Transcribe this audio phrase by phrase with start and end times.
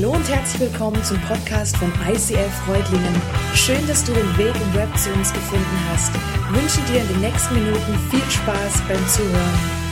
[0.00, 3.20] Hallo und herzlich willkommen zum Podcast von ICF Freudlingen.
[3.52, 6.12] Schön, dass du den Weg im Web zu uns gefunden hast.
[6.14, 9.87] Ich wünsche dir in den nächsten Minuten viel Spaß beim Zuhören.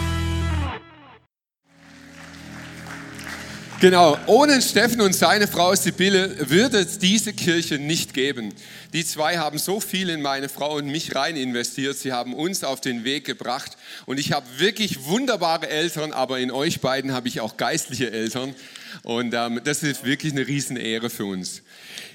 [3.79, 8.55] Genau, ohne Steffen und seine Frau Sibylle würde es diese Kirche nicht geben.
[8.95, 11.99] Die zwei haben so viel in meine Frau und mich rein investiert.
[11.99, 13.77] Sie haben uns auf den Weg gebracht.
[14.07, 18.55] Und ich habe wirklich wunderbare Eltern, aber in euch beiden habe ich auch geistliche Eltern.
[19.03, 21.61] Und ähm, das ist wirklich eine Riesenehre für uns.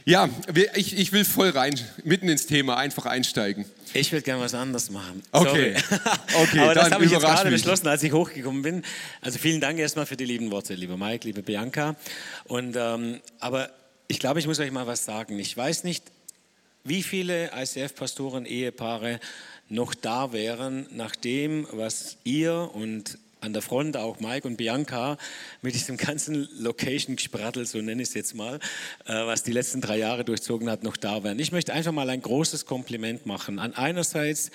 [0.05, 0.29] Ja,
[0.75, 3.65] ich, ich will voll rein, mitten ins Thema einfach einsteigen.
[3.93, 5.21] Ich würde gerne was anderes machen.
[5.31, 5.75] Okay.
[6.33, 7.61] okay Aber das habe ich jetzt gerade mich.
[7.61, 8.83] beschlossen, als ich hochgekommen bin.
[9.21, 11.95] Also vielen Dank erstmal für die lieben Worte, lieber Mike, liebe Bianca.
[12.45, 13.69] Und, ähm, aber
[14.07, 15.37] ich glaube, ich muss euch mal was sagen.
[15.39, 16.03] Ich weiß nicht,
[16.83, 19.19] wie viele ICF-Pastoren, Ehepaare
[19.69, 25.17] noch da wären, nach dem, was ihr und an der Front auch Mike und Bianca
[25.61, 28.59] mit diesem ganzen Location-Gesprattel, so nenne ich es jetzt mal,
[29.05, 31.39] äh, was die letzten drei Jahre durchzogen hat, noch da wären.
[31.39, 33.59] Ich möchte einfach mal ein großes Kompliment machen.
[33.59, 34.51] An einerseits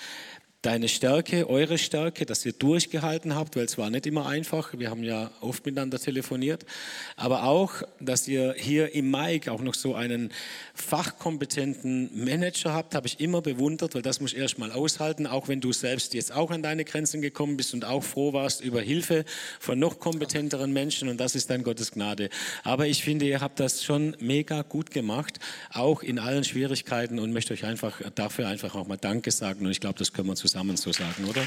[0.66, 4.76] deine Stärke, eure Stärke, dass ihr durchgehalten habt, weil es war nicht immer einfach.
[4.76, 6.66] Wir haben ja oft miteinander telefoniert.
[7.14, 10.32] Aber auch, dass ihr hier im Mike auch noch so einen
[10.74, 15.60] fachkompetenten Manager habt, habe ich immer bewundert, weil das muss erst mal aushalten, auch wenn
[15.60, 19.24] du selbst jetzt auch an deine Grenzen gekommen bist und auch froh warst über Hilfe
[19.60, 22.28] von noch kompetenteren Menschen und das ist dann Gottes Gnade.
[22.64, 25.38] Aber ich finde, ihr habt das schon mega gut gemacht,
[25.72, 29.70] auch in allen Schwierigkeiten und möchte euch einfach dafür einfach auch mal Danke sagen und
[29.70, 31.42] ich glaube, das können wir zusammen zusammen so sagen, oder?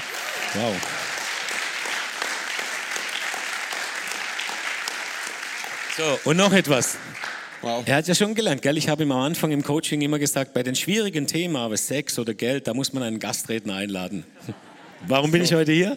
[0.54, 0.76] Wow.
[5.96, 6.96] So, und noch etwas.
[7.60, 7.82] Wow.
[7.86, 8.78] Er hat ja schon gelernt, gell?
[8.78, 12.20] Ich habe ihm am Anfang im Coaching immer gesagt, bei den schwierigen Themen, aber Sex
[12.20, 14.24] oder Geld, da muss man einen Gastredner einladen.
[15.08, 15.96] Warum bin ich heute hier?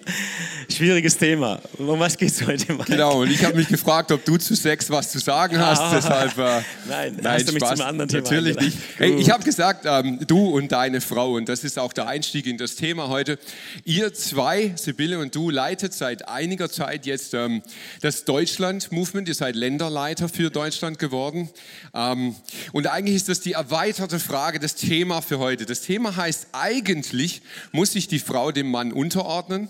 [0.71, 1.59] Schwieriges Thema.
[1.77, 2.71] Um was geht es heute?
[2.73, 2.85] Mike?
[2.85, 5.81] Genau, und ich habe mich gefragt, ob du zu Sex was zu sagen hast.
[5.81, 7.79] Ah, deshalb, äh, nein, nein, hast du mich Spaß.
[7.79, 8.77] zum anderen Thema Natürlich nicht.
[8.97, 12.47] Hey, ich habe gesagt, ähm, du und deine Frau, und das ist auch der Einstieg
[12.47, 13.37] in das Thema heute.
[13.83, 17.61] Ihr zwei, Sibylle und du, leitet seit einiger Zeit jetzt ähm,
[18.01, 19.27] das Deutschland-Movement.
[19.27, 21.49] Ihr seid Länderleiter für Deutschland geworden.
[21.93, 22.35] Ähm,
[22.71, 25.65] und eigentlich ist das die erweiterte Frage, das Thema für heute.
[25.65, 27.41] Das Thema heißt, eigentlich
[27.73, 29.69] muss sich die Frau dem Mann unterordnen.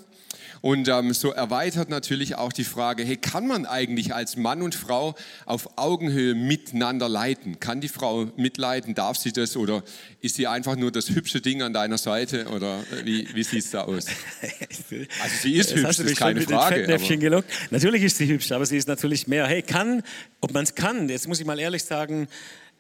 [0.64, 4.76] Und ähm, so erweitert natürlich auch die Frage, hey, kann man eigentlich als Mann und
[4.76, 5.14] Frau
[5.46, 7.60] auf Augenhöhe miteinander leiten?
[7.60, 8.96] Kann die Frau mitleiten?
[8.96, 9.58] Darf sie das?
[9.58, 9.84] Oder
[10.22, 12.48] ist sie einfach nur das hübsche Ding an deiner Seite?
[12.48, 14.06] Oder wie, wie sieht es da aus?
[15.22, 16.88] Also sie ist das hübsch, das ist keine Frage.
[17.70, 19.46] Natürlich ist sie hübsch, aber sie ist natürlich mehr.
[19.48, 20.02] Hey, kann,
[20.40, 22.28] ob man es kann, jetzt muss ich mal ehrlich sagen,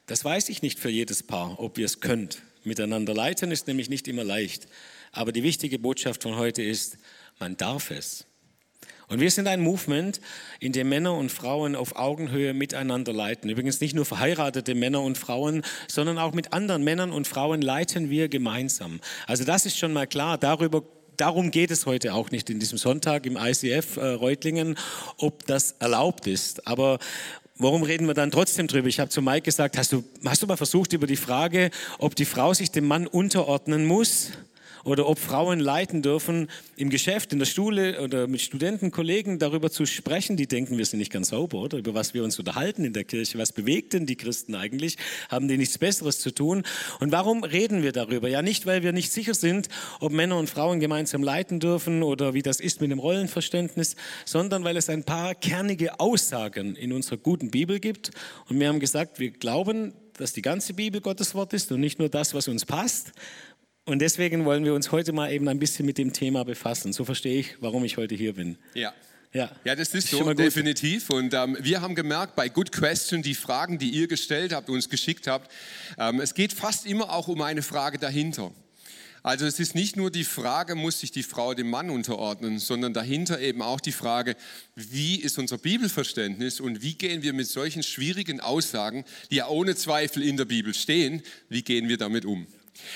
[0.06, 2.44] das weiß ich nicht für jedes Paar, ob ihr es könnt.
[2.64, 4.68] Miteinander leiten ist nämlich nicht immer leicht.
[5.13, 6.97] Aber die wichtige Botschaft von heute ist,
[7.40, 8.25] man darf es.
[9.07, 10.19] Und wir sind ein Movement,
[10.59, 13.50] in dem Männer und Frauen auf Augenhöhe miteinander leiten.
[13.50, 18.09] Übrigens nicht nur verheiratete Männer und Frauen, sondern auch mit anderen Männern und Frauen leiten
[18.09, 19.00] wir gemeinsam.
[19.28, 20.38] Also das ist schon mal klar.
[20.38, 20.84] Darüber
[21.18, 24.78] darum geht es heute auch nicht in diesem Sonntag im ICF äh, Reutlingen,
[25.18, 26.66] ob das erlaubt ist.
[26.68, 26.97] Aber
[27.57, 28.88] warum reden wir dann trotzdem drüber?
[28.88, 31.69] Ich habe zu Mike gesagt, hast du, hast du mal versucht über die Frage,
[32.00, 34.31] ob die Frau sich dem Mann unterordnen muss?
[34.84, 39.72] Oder ob Frauen leiten dürfen, im Geschäft, in der Schule oder mit Studenten, Kollegen darüber
[39.72, 40.38] zu sprechen.
[40.38, 41.78] Die denken, wir sind nicht ganz sauber, oder?
[41.78, 43.38] Über was wir uns unterhalten in der Kirche.
[43.38, 44.98] Was bewegt denn die Christen eigentlich?
[45.30, 46.64] Haben die nichts Besseres zu tun?
[47.00, 48.28] Und warum reden wir darüber?
[48.28, 52.34] Ja, nicht, weil wir nicht sicher sind, ob Männer und Frauen gemeinsam leiten dürfen oder
[52.34, 53.96] wie das ist mit dem Rollenverständnis,
[54.26, 58.12] sondern weil es ein paar kernige Aussagen in unserer guten Bibel gibt.
[58.50, 62.00] Und wir haben gesagt, wir glauben, dass die ganze Bibel Gottes Wort ist und nicht
[62.00, 63.14] nur das, was uns passt.
[63.86, 66.94] Und deswegen wollen wir uns heute mal eben ein bisschen mit dem Thema befassen.
[66.94, 68.58] So verstehe ich, warum ich heute hier bin.
[68.74, 68.94] Ja.
[69.34, 69.52] Ja.
[69.64, 71.10] ja, das ist so, definitiv.
[71.10, 74.90] Und ähm, wir haben gemerkt, bei Good Question, die Fragen, die ihr gestellt habt, uns
[74.90, 75.52] geschickt habt,
[75.98, 78.52] ähm, es geht fast immer auch um eine Frage dahinter.
[79.24, 82.94] Also es ist nicht nur die Frage, muss sich die Frau dem Mann unterordnen, sondern
[82.94, 84.36] dahinter eben auch die Frage,
[84.76, 89.75] wie ist unser Bibelverständnis und wie gehen wir mit solchen schwierigen Aussagen, die ja ohne
[89.75, 92.46] Zweifel in der Bibel stehen, wie gehen wir damit um?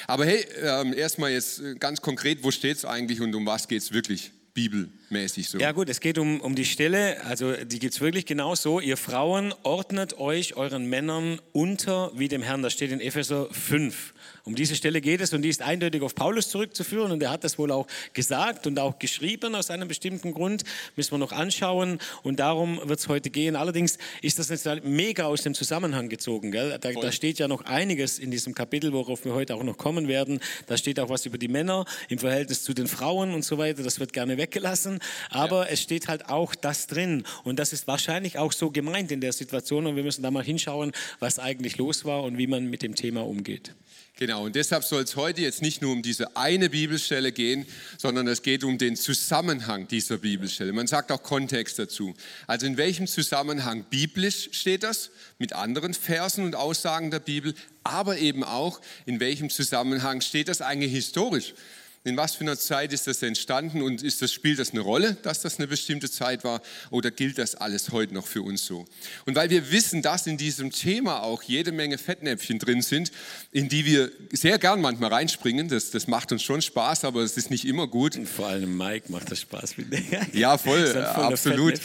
[0.08, 3.68] Aber hey, ähm, erstmal jetzt äh, ganz konkret, wo steht es eigentlich und um was
[3.68, 4.32] geht es wirklich?
[4.58, 5.60] bibelmäßig so.
[5.60, 8.80] Ja gut, es geht um, um die Stelle, also die gibt es wirklich genau so.
[8.80, 12.64] Ihr Frauen ordnet euch euren Männern unter wie dem Herrn.
[12.64, 14.16] Das steht in Epheser 5.
[14.48, 17.44] Um diese Stelle geht es und die ist eindeutig auf Paulus zurückzuführen und er hat
[17.44, 20.64] das wohl auch gesagt und auch geschrieben aus einem bestimmten Grund.
[20.96, 23.58] Müssen wir noch anschauen und darum wird es heute gehen.
[23.58, 26.54] Allerdings ist das jetzt halt mega aus dem Zusammenhang gezogen.
[26.54, 30.08] Da, da, steht ja noch einiges in diesem Kapitel, worauf wir heute auch noch kommen
[30.08, 30.40] werden.
[30.68, 33.84] Da steht auch was über die Männer im Verhältnis zu den Frauen und so weiter.
[33.84, 35.00] Das wird gerne weggelassen.
[35.30, 35.74] aber ja.
[35.74, 39.34] es steht halt auch das drin und das ist wahrscheinlich auch so gemeint in der
[39.34, 42.82] Situation und wir müssen da mal hinschauen, was eigentlich los war und wie man mit
[42.82, 43.74] dem Thema umgeht.
[44.20, 47.68] Genau, und deshalb soll es heute jetzt nicht nur um diese eine Bibelstelle gehen,
[48.00, 50.74] sondern es geht um den Zusammenhang dieser Bibelstelle.
[50.74, 52.16] Man sagt auch Kontext dazu.
[52.48, 57.54] Also in welchem Zusammenhang biblisch steht das mit anderen Versen und Aussagen der Bibel,
[57.84, 61.54] aber eben auch in welchem Zusammenhang steht das eigentlich historisch
[62.08, 65.18] in was für einer Zeit ist das entstanden und ist das, spielt das eine Rolle,
[65.22, 68.86] dass das eine bestimmte Zeit war oder gilt das alles heute noch für uns so?
[69.26, 73.12] Und weil wir wissen, dass in diesem Thema auch jede Menge Fettnäpfchen drin sind,
[73.52, 77.38] in die wir sehr gern manchmal reinspringen, das, das macht uns schon Spaß, aber es
[77.38, 78.16] ist nicht immer gut.
[78.16, 80.28] Und vor allem Mike macht das Spaß mit mir.
[80.34, 81.80] Ja, voll, absolut.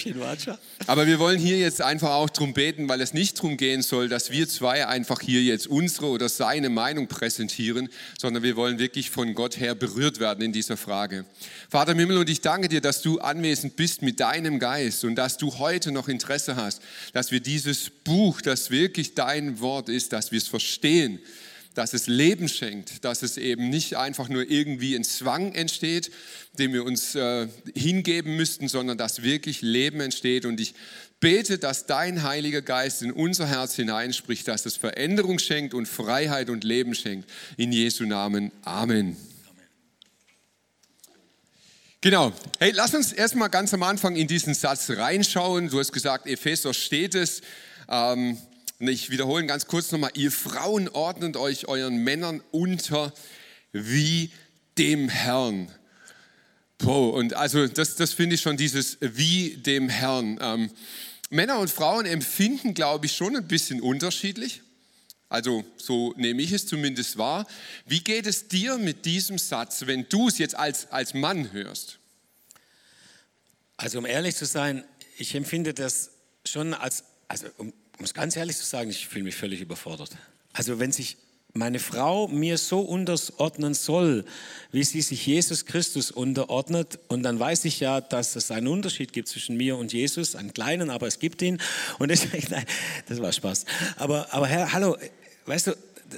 [0.87, 4.09] Aber wir wollen hier jetzt einfach auch darum beten, weil es nicht darum gehen soll,
[4.09, 7.89] dass wir zwei einfach hier jetzt unsere oder seine Meinung präsentieren,
[8.19, 11.25] sondern wir wollen wirklich von Gott her berührt geführt werden in dieser Frage.
[11.69, 15.17] Vater im Himmel, und ich danke dir, dass du anwesend bist mit deinem Geist und
[15.17, 16.83] dass du heute noch Interesse hast,
[17.13, 21.19] dass wir dieses Buch, das wirklich dein Wort ist, dass wir es verstehen,
[21.75, 26.11] dass es Leben schenkt, dass es eben nicht einfach nur irgendwie ein Zwang entsteht,
[26.59, 30.45] dem wir uns äh, hingeben müssten, sondern dass wirklich Leben entsteht.
[30.45, 30.75] Und ich
[31.21, 36.51] bete, dass dein Heiliger Geist in unser Herz hineinspricht, dass es Veränderung schenkt und Freiheit
[36.51, 37.31] und Leben schenkt.
[37.57, 38.53] In Jesu Namen.
[38.65, 39.17] Amen.
[42.05, 42.33] Genau.
[42.59, 45.69] Hey, lass uns erstmal ganz am Anfang in diesen Satz reinschauen.
[45.69, 47.43] Du hast gesagt, Epheser steht es.
[47.89, 48.37] Ähm,
[48.81, 50.11] ich wiederhole ganz kurz nochmal.
[50.15, 53.13] Ihr Frauen ordnet euch euren Männern unter
[53.71, 54.33] wie
[54.79, 55.71] dem Herrn.
[56.85, 60.41] Oh, und also das, das finde ich schon dieses wie dem Herrn.
[60.43, 60.71] Ähm,
[61.31, 64.63] Männer und Frauen empfinden, glaube ich, schon ein bisschen unterschiedlich.
[65.33, 67.47] Also so nehme ich es zumindest wahr.
[67.87, 71.99] Wie geht es dir mit diesem Satz, wenn du es jetzt als, als Mann hörst?
[73.79, 74.85] Also um ehrlich zu sein,
[75.17, 76.11] ich empfinde das
[76.47, 80.11] schon als, also um, es ganz ehrlich zu sagen, ich fühle mich völlig überfordert.
[80.53, 81.17] Also wenn sich
[81.55, 84.27] meine Frau mir so unterordnen soll,
[84.71, 86.99] wie sie sich Jesus Christus unterordnet.
[87.09, 90.55] Und dann weiß ich ja, dass es einen Unterschied gibt zwischen mir und Jesus, einen
[90.55, 91.59] kleinen, aber es gibt ihn.
[91.99, 92.65] Und deswegen, nein,
[93.07, 93.67] das war Spaß.
[93.97, 94.97] Aber, aber Herr, hallo,
[95.47, 95.73] weißt du,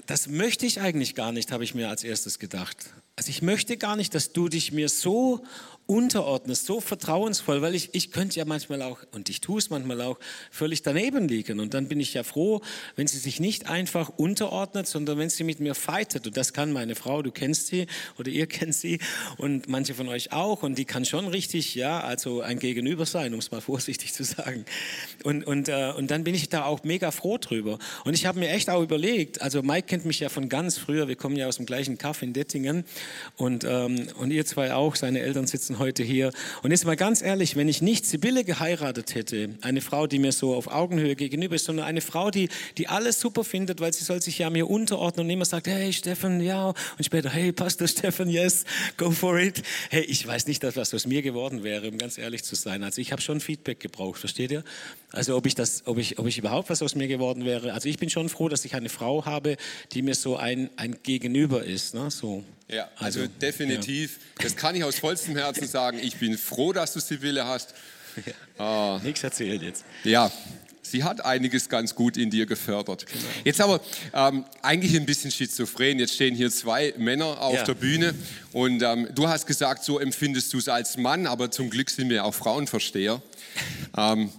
[0.07, 2.77] das möchte ich eigentlich gar nicht, habe ich mir als erstes gedacht.
[3.17, 5.45] Also ich möchte gar nicht, dass du dich mir so
[5.87, 10.01] unterordnest, so vertrauensvoll, weil ich, ich könnte ja manchmal auch, und ich tue es manchmal
[10.01, 10.19] auch,
[10.51, 11.61] völlig daneben liegen.
[11.61, 12.63] Und dann bin ich ja froh,
[12.97, 16.27] wenn sie sich nicht einfach unterordnet, sondern wenn sie mit mir fightet.
[16.27, 17.87] Und das kann meine Frau, du kennst sie
[18.19, 18.99] oder ihr kennt sie
[19.37, 20.63] und manche von euch auch.
[20.63, 24.25] Und die kann schon richtig, ja, also ein Gegenüber sein, um es mal vorsichtig zu
[24.25, 24.65] sagen.
[25.23, 27.79] Und, und, äh, und dann bin ich da auch mega froh drüber.
[28.05, 31.09] Und ich habe mir echt auch überlegt, also Mike kennt mich ja von ganz früher,
[31.09, 32.85] wir kommen ja aus dem gleichen Kaff in Dettingen
[33.37, 36.33] und, ähm, und ihr zwei auch, seine Eltern sitzen sitzen heute hier.
[36.63, 40.33] Und jetzt mal ganz ehrlich, wenn ich nicht Sibylle geheiratet hätte, eine Frau, die mir
[40.33, 42.49] so auf Augenhöhe gegenüber ist, sondern eine Frau, die,
[42.79, 45.93] die alles super findet, weil sie soll sich ja mir unterordnen und immer sagt, hey
[45.93, 48.65] Steffen, ja, und später, hey Pastor Steffen, yes,
[48.97, 49.63] go for it.
[49.91, 52.83] Hey, ich weiß nicht, dass was aus mir geworden wäre, um ganz ehrlich zu sein.
[52.83, 54.65] Also ich habe schon Feedback gebraucht, versteht ihr?
[55.15, 57.73] Also ob ich, das, ob, ich, ob ich überhaupt was aus mir geworden wäre.
[57.73, 59.57] Also ich bin schon froh, dass ich eine Frau habe,
[59.93, 61.95] die mir so ein, ein Gegenüber ist.
[61.95, 62.11] Ne?
[62.11, 62.45] So.
[62.69, 64.19] Ja, also, also definitiv.
[64.39, 64.45] Ja.
[64.45, 65.99] Das kann ich aus vollstem Herzen sagen.
[66.03, 67.75] Ich bin froh, dass du Sibylle hast.
[68.57, 68.99] Ja.
[68.99, 69.85] Äh, Nichts erzählt jetzt.
[70.05, 70.31] Ja,
[70.83, 73.07] sie hat einiges ganz gut in dir gefördert.
[73.07, 73.25] Genau.
[73.43, 73.81] Jetzt aber
[74.13, 75.99] ähm, eigentlich ein bisschen schizophren.
[75.99, 77.65] Jetzt stehen hier zwei Männer auf ja.
[77.65, 78.15] der Bühne
[78.53, 82.09] und ähm, du hast gesagt, so empfindest du es als Mann, aber zum Glück sind
[82.09, 83.21] wir auch Frauenversteher.
[83.97, 84.31] ähm,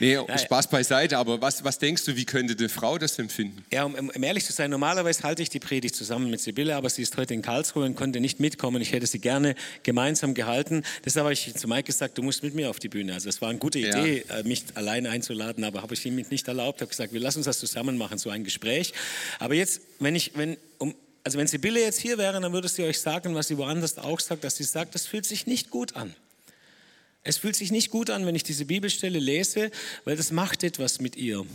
[0.00, 3.64] Nee, Spaß beiseite, aber was, was denkst du, wie könnte eine Frau das empfinden?
[3.72, 6.90] Ja, um, um, ehrlich zu sein, normalerweise halte ich die Predigt zusammen mit Sibylle, aber
[6.90, 8.80] sie ist heute in Karlsruhe und konnte nicht mitkommen.
[8.82, 10.82] Ich hätte sie gerne gemeinsam gehalten.
[11.04, 13.14] Deshalb habe ich zu Mike gesagt, du musst mit mir auf die Bühne.
[13.14, 14.38] Also es war eine gute Idee, ja.
[14.38, 16.78] Äh, mich alleine einzuladen, aber habe ich ihm nicht erlaubt.
[16.78, 18.92] Ich habe gesagt, wir lassen uns das zusammen machen, so ein Gespräch.
[19.38, 22.84] Aber jetzt, wenn ich, wenn, um, also wenn Sibylle jetzt hier wäre, dann würde sie
[22.84, 25.96] euch sagen, was sie woanders auch sagt, dass sie sagt, das fühlt sich nicht gut
[25.96, 26.14] an.
[27.26, 29.70] Es fühlt sich nicht gut an, wenn ich diese Bibelstelle lese,
[30.04, 31.46] weil das macht etwas mit ihr.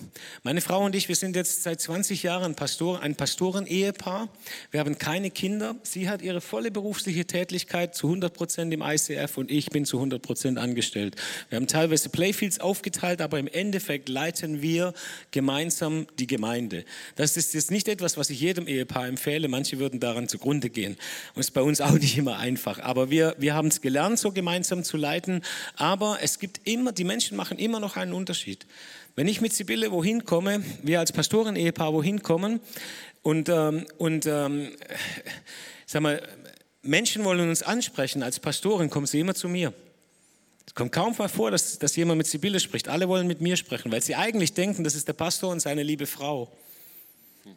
[0.42, 4.30] Meine Frau und ich, wir sind jetzt seit 20 Jahren Pastor, ein Pastoren-Ehepaar.
[4.72, 5.76] Wir haben keine Kinder.
[5.84, 9.98] Sie hat ihre volle berufliche Tätigkeit zu 100 Prozent im ICF und ich bin zu
[9.98, 11.16] 100 Prozent angestellt.
[11.50, 14.96] Wir haben teilweise Playfields aufgeteilt, aber im Endeffekt leiten wir
[15.30, 16.84] gemeinsam die Gemeinde.
[17.16, 19.48] Das ist jetzt nicht etwas, was ich jedem Ehepaar empfehle.
[19.48, 20.98] Manche würden daran zugrunde gehen.
[21.36, 22.80] Und ist bei uns auch nicht immer einfach.
[22.80, 25.44] Aber wir, wir haben es gelernt, so gemeinsam zu leiten.
[25.75, 28.66] Aber es gibt immer, die Menschen machen immer noch einen Unterschied.
[29.16, 32.60] Wenn ich mit Sibylle wohin komme, wir als Pastoren-Ehepaar wohin kommen
[33.22, 34.70] und, ähm, und ähm,
[35.86, 36.22] sag mal,
[36.82, 39.74] Menschen wollen uns ansprechen, als Pastorin kommen sie immer zu mir.
[40.66, 42.88] Es kommt kaum mal vor, dass, dass jemand mit Sibylle spricht.
[42.88, 45.84] Alle wollen mit mir sprechen, weil sie eigentlich denken, das ist der Pastor und seine
[45.84, 46.51] liebe Frau.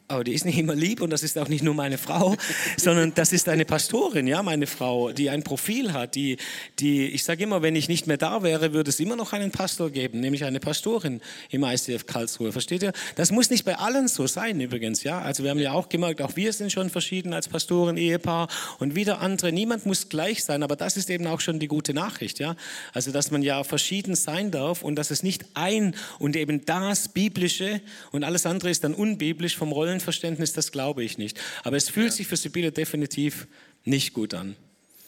[0.07, 2.35] Aber die ist nicht immer lieb und das ist auch nicht nur meine Frau,
[2.77, 6.37] sondern das ist eine Pastorin, ja, meine Frau, die ein Profil hat, die,
[6.79, 9.51] die ich sage immer, wenn ich nicht mehr da wäre, würde es immer noch einen
[9.51, 12.51] Pastor geben, nämlich eine Pastorin im ICF Karlsruhe.
[12.51, 12.93] Versteht ihr?
[13.15, 15.19] Das muss nicht bei allen so sein übrigens, ja.
[15.19, 18.47] Also wir haben ja auch gemerkt, auch wir sind schon verschieden als Pastoren, Ehepaar
[18.79, 19.51] und wieder andere.
[19.51, 22.55] Niemand muss gleich sein, aber das ist eben auch schon die gute Nachricht, ja.
[22.93, 27.09] Also dass man ja verschieden sein darf und dass es nicht ein und eben das
[27.09, 31.39] biblische und alles andere ist dann unbiblisch vom Rollenverständnis, das glaube ich nicht.
[31.63, 32.13] Aber es fühlt ja.
[32.13, 33.47] sich für Sibylle definitiv
[33.83, 34.55] nicht gut an.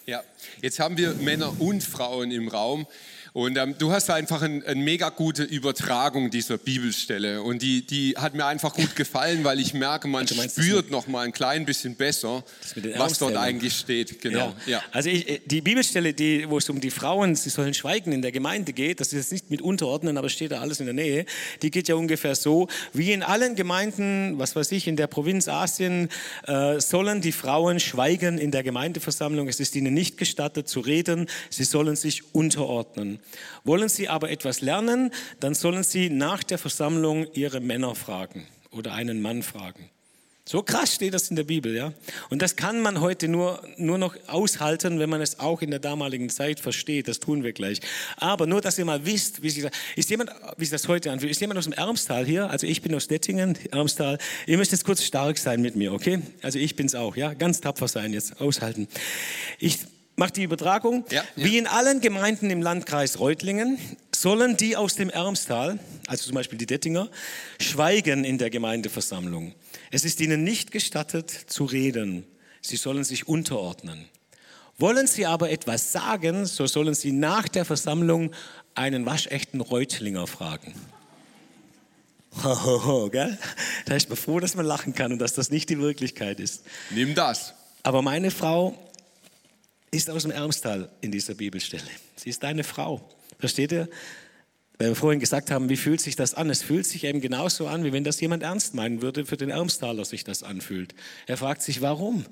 [0.06, 0.24] Ja,
[0.62, 2.86] jetzt haben wir Männer und Frauen im Raum.
[3.36, 7.42] Und ähm, du hast einfach eine ein mega gute Übertragung dieser Bibelstelle.
[7.42, 11.08] Und die, die hat mir einfach gut gefallen, weil ich merke, man also spürt noch
[11.08, 12.46] mal ein klein bisschen besser,
[12.96, 14.22] was dort eigentlich steht.
[14.22, 14.54] Genau.
[14.66, 14.78] Ja.
[14.78, 14.84] ja.
[14.94, 18.22] Also ich, äh, die Bibelstelle, die, wo es um die Frauen, sie sollen schweigen in
[18.22, 20.96] der Gemeinde geht, das ist jetzt nicht mit unterordnen, aber steht da alles in der
[20.96, 21.26] Nähe,
[21.62, 25.50] die geht ja ungefähr so, wie in allen Gemeinden, was weiß ich, in der Provinz
[25.50, 26.08] Asien,
[26.48, 29.50] äh, sollen die Frauen schweigen in der Gemeindeversammlung.
[29.50, 33.20] Es ist ihnen nicht gestattet zu reden, sie sollen sich unterordnen.
[33.64, 38.94] Wollen Sie aber etwas lernen, dann sollen Sie nach der Versammlung Ihre Männer fragen oder
[38.94, 39.90] einen Mann fragen.
[40.48, 41.92] So krass steht das in der Bibel, ja.
[42.30, 45.80] Und das kann man heute nur, nur noch aushalten, wenn man es auch in der
[45.80, 47.08] damaligen Zeit versteht.
[47.08, 47.82] Das tun wir gleich.
[48.18, 51.12] Aber nur, dass ihr mal wisst, wie sich das, ist jemand, wie sich das heute
[51.12, 51.32] anfühlt.
[51.32, 52.48] Ist jemand aus dem Ermstal hier?
[52.48, 54.20] Also ich bin aus Dettingen, Ermstal.
[54.46, 56.22] Ihr müsst jetzt kurz stark sein mit mir, okay?
[56.44, 57.34] Also ich bin's auch, ja.
[57.34, 58.88] Ganz tapfer sein jetzt, aushalten.
[59.58, 59.80] Ich
[60.16, 61.06] macht die Übertragung.
[61.10, 61.46] Ja, ja.
[61.46, 63.78] Wie in allen Gemeinden im Landkreis Reutlingen
[64.14, 67.10] sollen die aus dem Ermstal, also zum Beispiel die Dettinger,
[67.60, 69.54] schweigen in der Gemeindeversammlung.
[69.92, 72.26] Es ist ihnen nicht gestattet zu reden.
[72.62, 74.06] Sie sollen sich unterordnen.
[74.78, 78.32] Wollen sie aber etwas sagen, so sollen sie nach der Versammlung
[78.74, 80.74] einen waschechten Reutlinger fragen.
[82.44, 83.38] Hohoho, gell?
[83.86, 86.64] Da ist man froh, dass man lachen kann und dass das nicht die Wirklichkeit ist.
[86.90, 87.54] Nimm das.
[87.84, 88.78] Aber meine Frau
[89.96, 91.84] ist aus dem Ermstal in dieser Bibelstelle.
[92.16, 93.08] Sie ist deine Frau.
[93.40, 93.90] Versteht ihr?
[94.78, 96.50] Weil wir vorhin gesagt haben, wie fühlt sich das an?
[96.50, 99.50] Es fühlt sich eben genauso an, wie wenn das jemand ernst meinen würde, für den
[99.50, 100.94] Ermstaler sich das anfühlt.
[101.28, 102.26] Er fragt sich, warum?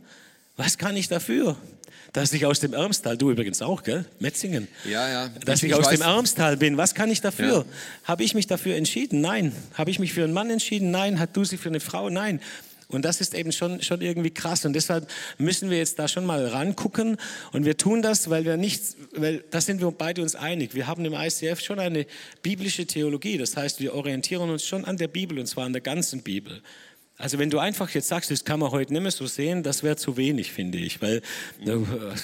[0.57, 1.55] Was kann ich dafür?
[2.11, 4.05] Dass ich aus dem Ermstal, du übrigens auch, gell?
[4.19, 4.67] Metzingen.
[4.85, 5.29] Ja, ja.
[5.45, 5.99] Dass ich, ich aus weiß.
[5.99, 7.65] dem Ermstal bin, was kann ich dafür?
[7.65, 7.65] Ja.
[8.03, 9.21] Habe ich mich dafür entschieden?
[9.21, 9.53] Nein.
[9.73, 10.91] Habe ich mich für einen Mann entschieden?
[10.91, 11.19] Nein.
[11.19, 12.09] Hat du sie für eine Frau?
[12.09, 12.39] Nein.
[12.87, 14.65] Und das ist eben schon, schon irgendwie krass.
[14.65, 17.17] Und deshalb müssen wir jetzt da schon mal rangucken.
[17.51, 20.75] Und wir tun das, weil wir nichts, weil da sind wir beide uns einig.
[20.75, 22.05] Wir haben im ICF schon eine
[22.41, 23.37] biblische Theologie.
[23.37, 26.61] Das heißt, wir orientieren uns schon an der Bibel und zwar an der ganzen Bibel.
[27.15, 29.83] Also wenn du einfach jetzt sagst, das kann man heute nicht mehr so sehen, das
[29.83, 31.01] wäre zu wenig, finde ich.
[31.01, 31.21] Weil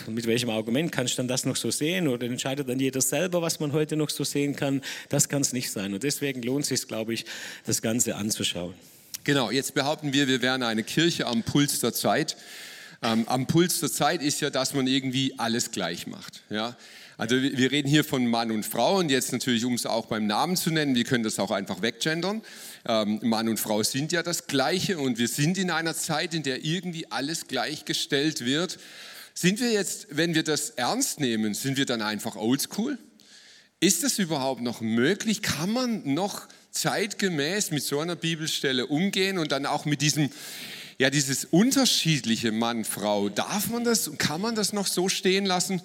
[0.08, 2.08] mit welchem Argument kannst du dann das noch so sehen?
[2.08, 4.82] Oder entscheidet dann jeder selber, was man heute noch so sehen kann?
[5.08, 5.94] Das kann es nicht sein.
[5.94, 7.26] Und deswegen lohnt es sich, glaube ich,
[7.66, 8.74] das Ganze anzuschauen.
[9.30, 12.36] Genau, jetzt behaupten wir, wir wären eine Kirche am Puls der Zeit.
[13.04, 16.42] Ähm, am Puls der Zeit ist ja, dass man irgendwie alles gleich macht.
[16.50, 16.76] Ja?
[17.16, 20.26] Also wir reden hier von Mann und Frau und jetzt natürlich, um es auch beim
[20.26, 22.42] Namen zu nennen, wir können das auch einfach weggendern.
[22.88, 26.42] Ähm, Mann und Frau sind ja das Gleiche und wir sind in einer Zeit, in
[26.42, 28.80] der irgendwie alles gleichgestellt wird.
[29.36, 32.98] Sind wir jetzt, wenn wir das ernst nehmen, sind wir dann einfach oldschool?
[33.80, 35.44] Ist das überhaupt noch möglich?
[35.44, 40.30] Kann man noch zeitgemäß mit so einer Bibelstelle umgehen und dann auch mit diesem,
[40.98, 43.30] ja, dieses unterschiedliche Mann, Frau.
[43.30, 45.82] Darf man das, kann man das noch so stehen lassen?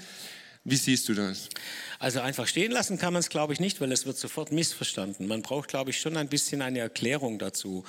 [0.64, 1.50] Wie siehst du das?
[1.98, 5.26] Also einfach stehen lassen kann man es, glaube ich, nicht, weil es wird sofort missverstanden.
[5.26, 7.84] Man braucht, glaube ich, schon ein bisschen eine Erklärung dazu.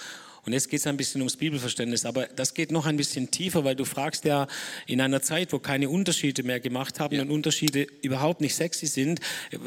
[0.45, 3.63] Und jetzt geht es ein bisschen ums Bibelverständnis, aber das geht noch ein bisschen tiefer,
[3.63, 4.47] weil du fragst ja
[4.85, 7.21] in einer Zeit, wo keine Unterschiede mehr gemacht haben ja.
[7.21, 9.19] und Unterschiede überhaupt nicht sexy sind,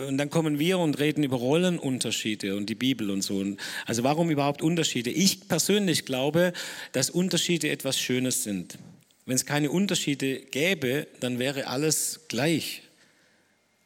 [0.07, 3.45] und dann kommen wir und reden über Rollenunterschiede und die Bibel und so.
[3.87, 5.11] Also warum überhaupt Unterschiede?
[5.11, 6.53] Ich persönlich glaube,
[6.93, 8.79] dass Unterschiede etwas Schönes sind.
[9.27, 12.83] Wenn es keine Unterschiede gäbe, dann wäre alles gleich.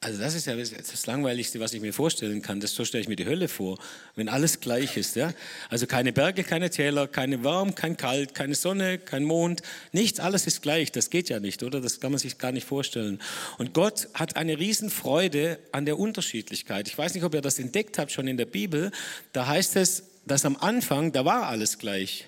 [0.05, 2.59] Also das ist ja das Langweiligste, was ich mir vorstellen kann.
[2.59, 3.79] Das so stelle ich mir die Hölle vor,
[4.17, 5.15] wenn alles gleich ist.
[5.15, 5.33] Ja?
[5.69, 10.49] Also keine Berge, keine Täler, keine warm, kein kalt, keine Sonne, kein Mond, nichts, alles
[10.49, 10.91] ist gleich.
[10.91, 11.81] Das geht ja nicht, oder?
[11.81, 13.21] Das kann man sich gar nicht vorstellen.
[13.59, 16.89] Und Gott hat eine Riesenfreude an der Unterschiedlichkeit.
[16.89, 18.91] Ich weiß nicht, ob ihr das entdeckt habt schon in der Bibel.
[19.33, 22.27] Da heißt es, dass am Anfang, da war alles gleich.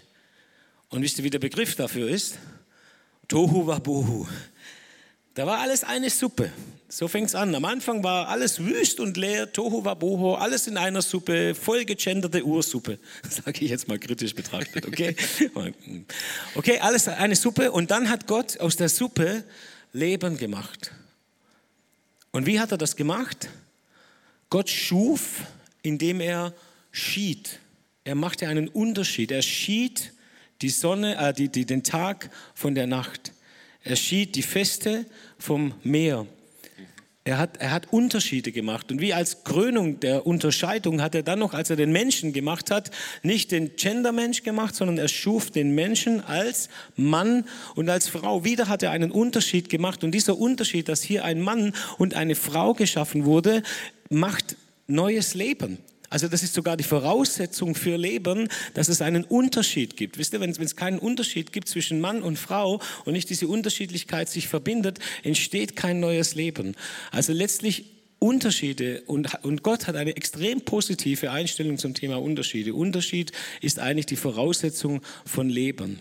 [0.91, 2.39] Und wisst ihr, wie der Begriff dafür ist?
[3.27, 4.29] Tohu Wabohu.
[5.35, 6.53] Da war alles eine Suppe.
[6.89, 7.53] So fängt es an.
[7.57, 12.45] Am Anfang war alles wüst und leer, Tohu Waboho, alles in einer Suppe, voll gegenderte
[12.45, 13.01] Ursuppe.
[13.29, 15.17] Sage ich jetzt mal kritisch betrachtet, okay?
[16.55, 17.73] Okay, alles eine Suppe.
[17.73, 19.43] Und dann hat Gott aus der Suppe
[19.93, 20.93] Leben gemacht.
[22.31, 23.49] Und wie hat er das gemacht?
[24.51, 25.43] Gott schuf,
[25.83, 26.55] indem er
[26.93, 27.59] schied.
[28.05, 29.33] Er machte einen Unterschied.
[29.33, 30.13] Er schied
[30.63, 33.33] die Sonne, äh, die, die, den Tag von der Nacht.
[33.85, 35.05] Er schied die Feste
[35.39, 36.27] vom Meer.
[37.27, 38.91] Er hat, er hat Unterschiede gemacht.
[38.91, 42.71] Und wie als Krönung der Unterscheidung hat er dann noch, als er den Menschen gemacht
[42.71, 42.91] hat,
[43.23, 48.45] nicht den Gendermensch gemacht, sondern er schuf den Menschen als Mann und als Frau.
[48.45, 50.05] Wieder hat er einen Unterschied gemacht.
[50.05, 53.63] Und dieser Unterschied, dass hier ein Mann und eine Frau geschaffen wurde,
[54.11, 55.79] macht neues Leben.
[56.15, 60.17] Also das ist sogar die Voraussetzung für Leben, dass es einen Unterschied gibt.
[60.17, 64.29] Wisst ihr, wenn es keinen Unterschied gibt zwischen Mann und Frau und nicht diese Unterschiedlichkeit
[64.29, 66.77] sich verbindet, entsteht kein neues Leben.
[67.11, 67.87] Also letztlich
[68.21, 72.75] Unterschiede und, und Gott hat eine extrem positive Einstellung zum Thema Unterschiede.
[72.75, 75.99] Unterschied ist eigentlich die Voraussetzung von Leben.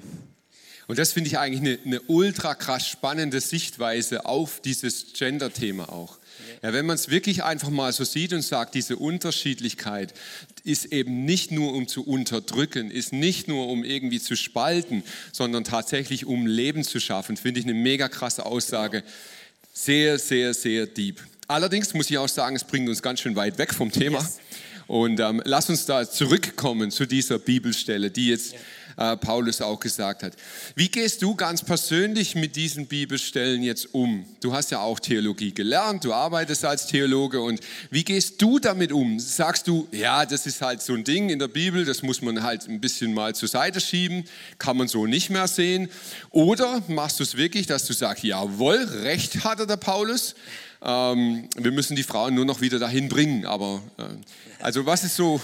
[0.88, 6.18] Und das finde ich eigentlich eine, eine ultra krass spannende Sichtweise auf dieses Gender-Thema auch.
[6.62, 10.14] Ja, wenn man es wirklich einfach mal so sieht und sagt, diese Unterschiedlichkeit
[10.64, 15.64] ist eben nicht nur um zu unterdrücken, ist nicht nur um irgendwie zu spalten, sondern
[15.64, 19.04] tatsächlich um Leben zu schaffen, finde ich eine mega krasse Aussage.
[19.74, 21.22] Sehr, sehr, sehr deep.
[21.48, 24.20] Allerdings muss ich auch sagen, es bringt uns ganz schön weit weg vom Thema.
[24.20, 24.40] Yes.
[24.88, 28.54] Und ähm, lass uns da zurückkommen zu dieser Bibelstelle, die jetzt...
[28.54, 28.60] Ja
[28.98, 30.34] äh, Paulus auch gesagt hat.
[30.76, 34.26] Wie gehst du ganz persönlich mit diesen Bibelstellen jetzt um?
[34.42, 37.60] Du hast ja auch Theologie gelernt, du arbeitest als Theologe und
[37.90, 39.20] wie gehst du damit um?
[39.20, 42.44] Sagst du, ja, das ist halt so ein Ding in der Bibel, das muss man
[42.44, 44.26] halt ein bisschen mal zur Seite schieben,
[44.58, 45.90] kann man so nicht mehr sehen?
[46.30, 50.36] Oder machst du es wirklich, dass du sagst, jawohl, recht hatte der Paulus,
[50.84, 54.04] ähm, wir müssen die Frauen nur noch wieder dahin bringen, aber äh,
[54.60, 55.42] also was ist so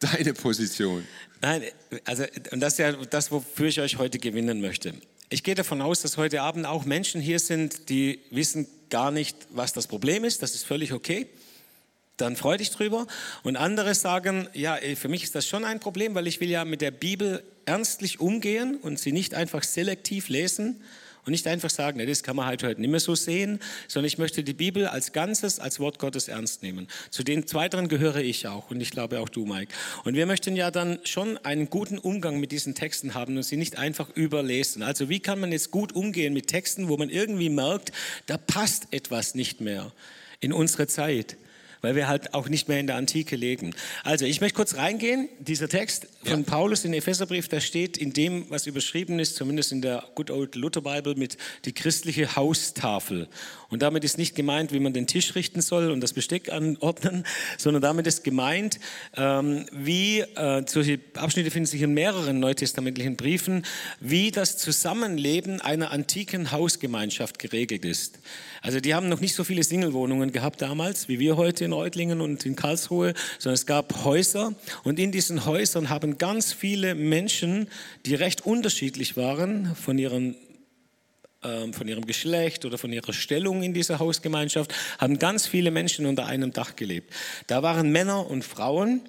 [0.00, 1.06] deine Position?
[1.40, 1.62] Nein,
[2.04, 4.94] also und das ist ja das, wofür ich euch heute gewinnen möchte.
[5.30, 9.36] Ich gehe davon aus, dass heute Abend auch Menschen hier sind, die wissen gar nicht,
[9.50, 10.42] was das Problem ist.
[10.42, 11.26] Das ist völlig okay.
[12.16, 13.06] Dann freu dich drüber.
[13.42, 16.64] Und andere sagen, ja, für mich ist das schon ein Problem, weil ich will ja
[16.64, 20.82] mit der Bibel ernstlich umgehen und sie nicht einfach selektiv lesen,
[21.28, 24.16] und nicht einfach sagen, das kann man halt heute nicht mehr so sehen, sondern ich
[24.16, 26.88] möchte die Bibel als Ganzes, als Wort Gottes ernst nehmen.
[27.10, 29.70] Zu den Zweiteren gehöre ich auch und ich glaube auch du, Mike.
[30.04, 33.58] Und wir möchten ja dann schon einen guten Umgang mit diesen Texten haben und sie
[33.58, 34.82] nicht einfach überlesen.
[34.82, 37.92] Also wie kann man jetzt gut umgehen mit Texten, wo man irgendwie merkt,
[38.24, 39.92] da passt etwas nicht mehr
[40.40, 41.36] in unsere Zeit?
[41.80, 43.74] Weil wir halt auch nicht mehr in der Antike leben.
[44.04, 45.28] Also ich möchte kurz reingehen.
[45.38, 46.46] Dieser Text von ja.
[46.46, 50.54] Paulus in Epheserbrief, da steht in dem, was überschrieben ist, zumindest in der Good Old
[50.54, 53.28] Luther Bible, mit die christliche Haustafel.
[53.70, 57.24] Und damit ist nicht gemeint, wie man den Tisch richten soll und das Besteck anordnen,
[57.58, 58.80] sondern damit ist gemeint,
[59.14, 63.66] ähm, wie, äh, solche Abschnitte finden sich in mehreren neutestamentlichen Briefen,
[64.00, 68.20] wie das Zusammenleben einer antiken Hausgemeinschaft geregelt ist.
[68.62, 72.22] Also die haben noch nicht so viele Singlewohnungen gehabt damals, wie wir heute in Reutlingen
[72.22, 77.68] und in Karlsruhe, sondern es gab Häuser und in diesen Häusern haben ganz viele Menschen,
[78.06, 80.36] die recht unterschiedlich waren von ihren
[81.40, 86.26] von ihrem Geschlecht oder von ihrer Stellung in dieser Hausgemeinschaft, haben ganz viele Menschen unter
[86.26, 87.14] einem Dach gelebt.
[87.46, 89.02] Da waren Männer und Frauen,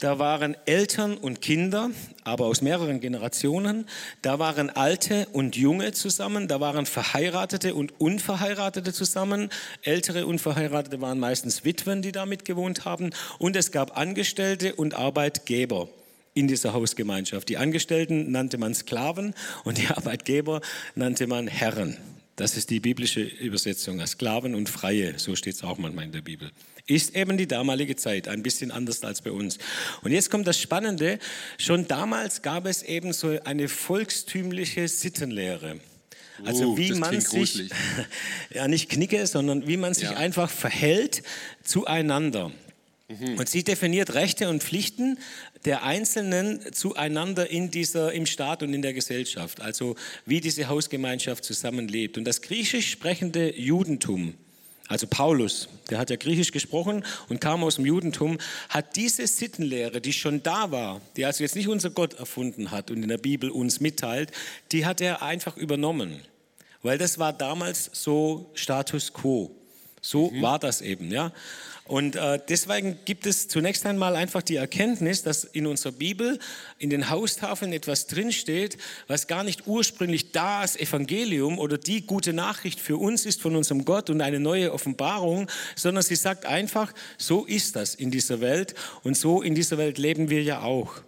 [0.00, 1.90] da waren Eltern und Kinder,
[2.24, 3.86] aber aus mehreren Generationen,
[4.22, 9.48] da waren Alte und Junge zusammen, da waren Verheiratete und Unverheiratete zusammen.
[9.82, 15.88] Ältere Unverheiratete waren meistens Witwen, die da mitgewohnt haben und es gab Angestellte und Arbeitgeber
[16.38, 17.48] in dieser Hausgemeinschaft.
[17.48, 20.60] Die Angestellten nannte man Sklaven und die Arbeitgeber
[20.94, 21.96] nannte man Herren.
[22.36, 24.04] Das ist die biblische Übersetzung.
[24.06, 26.52] Sklaven und Freie, so steht es auch manchmal in der Bibel.
[26.86, 29.58] Ist eben die damalige Zeit, ein bisschen anders als bei uns.
[30.02, 31.18] Und jetzt kommt das Spannende.
[31.58, 35.80] Schon damals gab es eben so eine volkstümliche Sittenlehre.
[36.44, 37.68] Also uh, wie man sich,
[38.54, 40.16] ja nicht knicke, sondern wie man sich ja.
[40.16, 41.24] einfach verhält
[41.64, 42.52] zueinander.
[43.08, 43.38] Mhm.
[43.38, 45.18] Und sie definiert Rechte und Pflichten
[45.64, 51.44] der Einzelnen zueinander in dieser, im Staat und in der Gesellschaft, also wie diese Hausgemeinschaft
[51.44, 52.18] zusammenlebt.
[52.18, 54.34] Und das griechisch sprechende Judentum,
[54.88, 58.38] also Paulus, der hat ja Griechisch gesprochen und kam aus dem Judentum,
[58.70, 62.90] hat diese Sittenlehre, die schon da war, die also jetzt nicht unser Gott erfunden hat
[62.90, 64.32] und in der Bibel uns mitteilt,
[64.72, 66.22] die hat er einfach übernommen.
[66.82, 69.54] Weil das war damals so Status quo.
[70.00, 70.40] So mhm.
[70.40, 71.32] war das eben, ja.
[71.88, 76.38] Und äh, deswegen gibt es zunächst einmal einfach die Erkenntnis, dass in unserer Bibel,
[76.78, 82.78] in den Haustafeln etwas drinsteht, was gar nicht ursprünglich das Evangelium oder die gute Nachricht
[82.78, 87.46] für uns ist von unserem Gott und eine neue Offenbarung, sondern sie sagt einfach, so
[87.46, 91.00] ist das in dieser Welt und so in dieser Welt leben wir ja auch.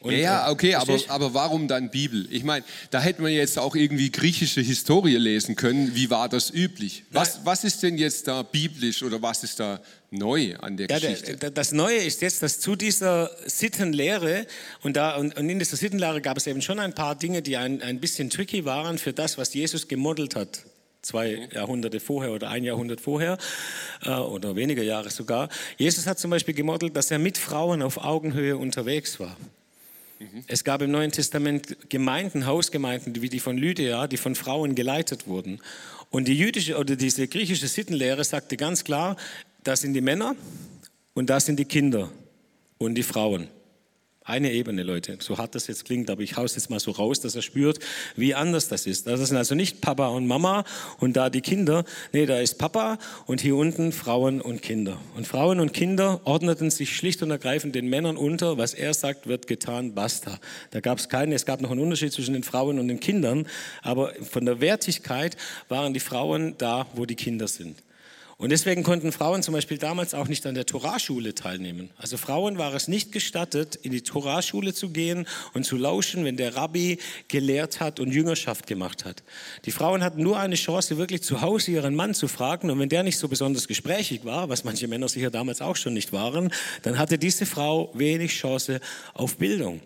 [0.00, 2.28] Und, ja, äh, okay, aber, aber warum dann Bibel?
[2.30, 5.94] Ich meine, da hätte man jetzt auch irgendwie griechische Historie lesen können.
[5.94, 7.02] Wie war das üblich?
[7.10, 9.80] Was, was ist denn jetzt da biblisch oder was ist da
[10.10, 11.36] neu an der ja, Geschichte?
[11.36, 14.46] Der, das Neue ist jetzt, dass zu dieser Sittenlehre
[14.82, 17.56] und, da, und, und in dieser Sittenlehre gab es eben schon ein paar Dinge, die
[17.56, 20.64] ein, ein bisschen tricky waren für das, was Jesus gemodelt hat
[21.00, 23.38] zwei Jahrhunderte vorher oder ein Jahrhundert vorher
[24.04, 25.48] äh, oder weniger Jahre sogar.
[25.76, 29.36] Jesus hat zum Beispiel gemodelt, dass er mit Frauen auf Augenhöhe unterwegs war.
[30.18, 30.44] Mhm.
[30.46, 35.26] Es gab im Neuen Testament Gemeinden, Hausgemeinden, wie die von Lydia, die von Frauen geleitet
[35.26, 35.60] wurden.
[36.10, 39.16] Und die jüdische oder diese griechische Sittenlehre sagte ganz klar,
[39.62, 40.34] das sind die Männer
[41.14, 42.10] und das sind die Kinder
[42.78, 43.48] und die Frauen.
[44.28, 45.16] Eine Ebene, Leute.
[45.20, 47.78] So hart das jetzt klingt, aber ich haus jetzt mal so raus, dass er spürt,
[48.14, 49.06] wie anders das ist.
[49.06, 50.64] Das sind also nicht Papa und Mama
[51.00, 51.86] und da die Kinder.
[52.12, 54.98] Nee, da ist Papa und hier unten Frauen und Kinder.
[55.16, 58.58] Und Frauen und Kinder ordneten sich schlicht und ergreifend den Männern unter.
[58.58, 60.38] Was er sagt, wird getan, basta.
[60.72, 63.46] Da gab es keinen, es gab noch einen Unterschied zwischen den Frauen und den Kindern,
[63.80, 65.38] aber von der Wertigkeit
[65.70, 67.82] waren die Frauen da, wo die Kinder sind.
[68.40, 71.90] Und deswegen konnten Frauen zum Beispiel damals auch nicht an der Toraschule teilnehmen.
[71.96, 76.36] Also Frauen war es nicht gestattet, in die Toraschule zu gehen und zu lauschen, wenn
[76.36, 79.24] der Rabbi gelehrt hat und Jüngerschaft gemacht hat.
[79.64, 82.70] Die Frauen hatten nur eine Chance, wirklich zu Hause ihren Mann zu fragen.
[82.70, 85.94] Und wenn der nicht so besonders gesprächig war, was manche Männer sicher damals auch schon
[85.94, 88.78] nicht waren, dann hatte diese Frau wenig Chance
[89.14, 89.80] auf Bildung.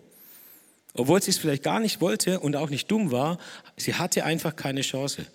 [0.95, 3.39] Obwohl sie es vielleicht gar nicht wollte und auch nicht dumm war,
[3.77, 5.25] sie hatte einfach keine Chance.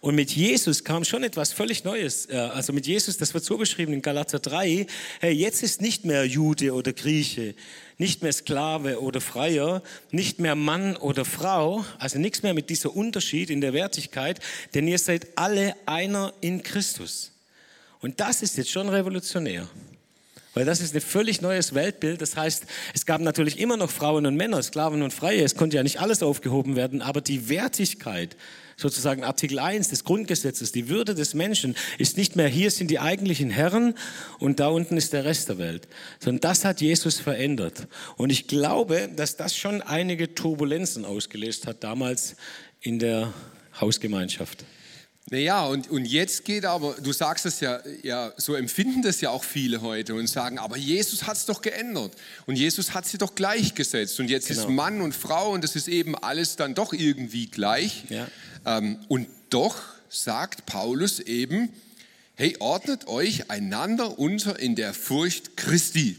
[0.00, 2.26] Und mit Jesus kam schon etwas völlig Neues.
[2.26, 4.86] Äh, also mit Jesus, das wird so beschrieben in Galater 3,
[5.20, 7.54] hey, jetzt ist nicht mehr Jude oder Grieche,
[7.96, 12.94] nicht mehr Sklave oder Freier, nicht mehr Mann oder Frau, also nichts mehr mit dieser
[12.94, 14.40] Unterschied in der Wertigkeit,
[14.74, 17.32] denn ihr seid alle einer in Christus.
[18.00, 19.66] Und das ist jetzt schon revolutionär.
[20.56, 22.22] Weil das ist ein völlig neues Weltbild.
[22.22, 22.64] Das heißt,
[22.94, 25.44] es gab natürlich immer noch Frauen und Männer, Sklaven und Freie.
[25.44, 28.38] Es konnte ja nicht alles aufgehoben werden, aber die Wertigkeit,
[28.74, 33.00] sozusagen Artikel 1 des Grundgesetzes, die Würde des Menschen ist nicht mehr, hier sind die
[33.00, 33.96] eigentlichen Herren
[34.38, 35.88] und da unten ist der Rest der Welt,
[36.20, 37.86] sondern das hat Jesus verändert.
[38.16, 42.34] Und ich glaube, dass das schon einige Turbulenzen ausgelöst hat damals
[42.80, 43.34] in der
[43.78, 44.64] Hausgemeinschaft.
[45.28, 49.30] Naja, und, und jetzt geht aber, du sagst es ja, ja, so empfinden das ja
[49.30, 52.12] auch viele heute und sagen, aber Jesus hat es doch geändert
[52.46, 54.60] und Jesus hat sie doch gleichgesetzt und jetzt genau.
[54.60, 58.04] ist Mann und Frau und das ist eben alles dann doch irgendwie gleich.
[58.08, 58.28] Ja.
[58.64, 61.70] Ähm, und doch sagt Paulus eben,
[62.36, 66.16] hey, ordnet euch einander unter in der Furcht Christi.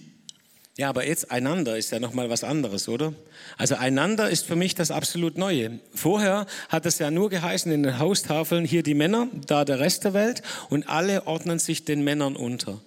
[0.77, 3.11] Ja, aber jetzt einander ist ja nochmal was anderes, oder?
[3.57, 5.79] Also einander ist für mich das absolut Neue.
[5.91, 10.03] Vorher hat es ja nur geheißen in den Haustafeln, hier die Männer, da der Rest
[10.03, 12.79] der Welt und alle ordnen sich den Männern unter.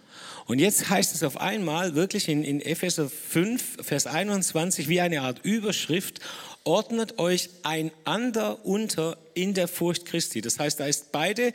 [0.46, 5.22] Und jetzt heißt es auf einmal wirklich in, in Epheser 5, Vers 21 wie eine
[5.22, 6.20] Art Überschrift,
[6.62, 10.40] ordnet euch einander unter in der Furcht Christi.
[10.40, 11.53] Das heißt, da ist beide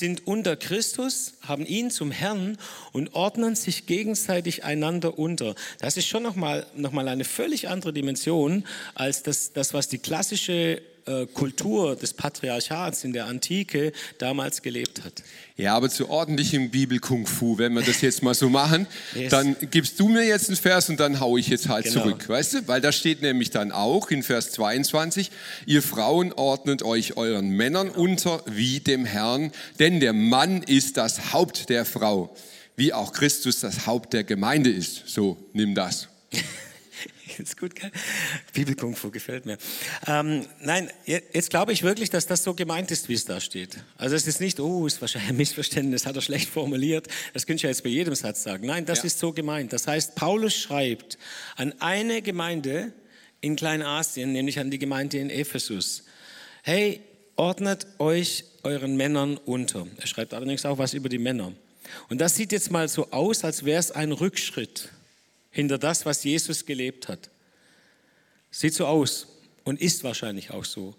[0.00, 2.58] sind unter Christus, haben ihn zum Herrn
[2.92, 5.54] und ordnen sich gegenseitig einander unter.
[5.78, 9.98] Das ist schon nochmal noch mal eine völlig andere Dimension als das, das was die
[9.98, 10.82] klassische
[11.34, 15.22] Kultur des Patriarchats in der Antike damals gelebt hat.
[15.56, 19.30] Ja, aber zu ordentlichem Bibel-Kung-Fu, wenn wir das jetzt mal so machen, yes.
[19.30, 22.02] dann gibst du mir jetzt einen Vers und dann haue ich jetzt halt genau.
[22.02, 22.68] zurück, weißt du?
[22.68, 25.30] Weil da steht nämlich dann auch in Vers 22,
[25.66, 28.00] ihr Frauen ordnet euch euren Männern genau.
[28.00, 32.34] unter wie dem Herrn, denn der Mann ist das Haupt der Frau,
[32.76, 35.08] wie auch Christus das Haupt der Gemeinde ist.
[35.08, 36.08] So, nimm das.
[37.48, 37.90] ist gut, gell?
[38.52, 39.58] Bibelkung Fu gefällt mir.
[40.06, 43.78] Ähm, nein, jetzt glaube ich wirklich, dass das so gemeint ist, wie es da steht.
[43.96, 47.08] Also es ist nicht, oh, ist wahrscheinlich ein Missverständnis, hat er schlecht formuliert.
[47.32, 48.66] Das könnte ich ja jetzt bei jedem Satz sagen.
[48.66, 49.04] Nein, das ja.
[49.04, 49.72] ist so gemeint.
[49.72, 51.18] Das heißt, Paulus schreibt
[51.56, 52.92] an eine Gemeinde
[53.40, 56.04] in Kleinasien, nämlich an die Gemeinde in Ephesus.
[56.62, 57.00] Hey,
[57.36, 59.86] ordnet euch euren Männern unter.
[59.96, 61.52] Er schreibt allerdings auch was über die Männer.
[62.08, 64.90] Und das sieht jetzt mal so aus, als wäre es ein Rückschritt
[65.50, 67.29] hinter das, was Jesus gelebt hat.
[68.50, 69.26] Sieht so aus
[69.64, 70.94] und ist wahrscheinlich auch so.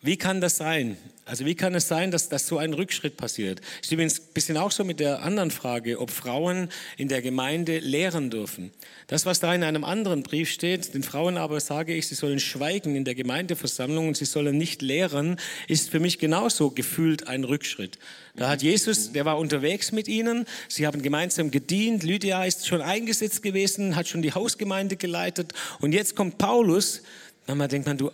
[0.00, 0.96] Wie kann das sein?
[1.24, 3.60] Also wie kann es sein, dass, dass so ein Rückschritt passiert?
[3.82, 7.80] Ich übrigens ein bisschen auch so mit der anderen Frage, ob Frauen in der Gemeinde
[7.80, 8.70] lehren dürfen.
[9.08, 12.38] Das, was da in einem anderen Brief steht, den Frauen aber sage ich, sie sollen
[12.38, 17.44] schweigen in der Gemeindeversammlung und sie sollen nicht lehren, ist für mich genauso gefühlt ein
[17.44, 17.98] Rückschritt.
[18.36, 22.80] Da hat Jesus, der war unterwegs mit ihnen, sie haben gemeinsam gedient, Lydia ist schon
[22.80, 27.02] eingesetzt gewesen, hat schon die Hausgemeinde geleitet und jetzt kommt Paulus,
[27.46, 28.10] dann denkt man, du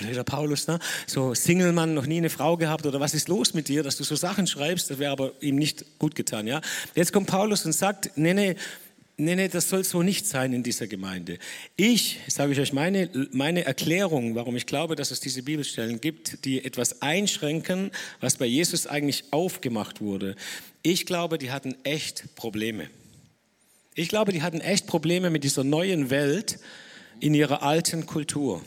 [0.00, 0.78] blöder Paulus, ne?
[1.06, 4.04] so Single-Mann, noch nie eine Frau gehabt oder was ist los mit dir, dass du
[4.04, 6.46] so Sachen schreibst, das wäre aber ihm nicht gut getan.
[6.46, 6.60] Ja?
[6.94, 8.56] Jetzt kommt Paulus und sagt, nee, nee,
[9.22, 11.38] Nee, nee, das soll so nicht sein in dieser Gemeinde.
[11.76, 16.46] Ich, sage ich euch meine, meine Erklärung, warum ich glaube, dass es diese Bibelstellen gibt,
[16.46, 20.36] die etwas einschränken, was bei Jesus eigentlich aufgemacht wurde.
[20.80, 22.88] Ich glaube, die hatten echt Probleme.
[23.94, 26.58] Ich glaube, die hatten echt Probleme mit dieser neuen Welt
[27.20, 28.62] in ihrer alten Kultur.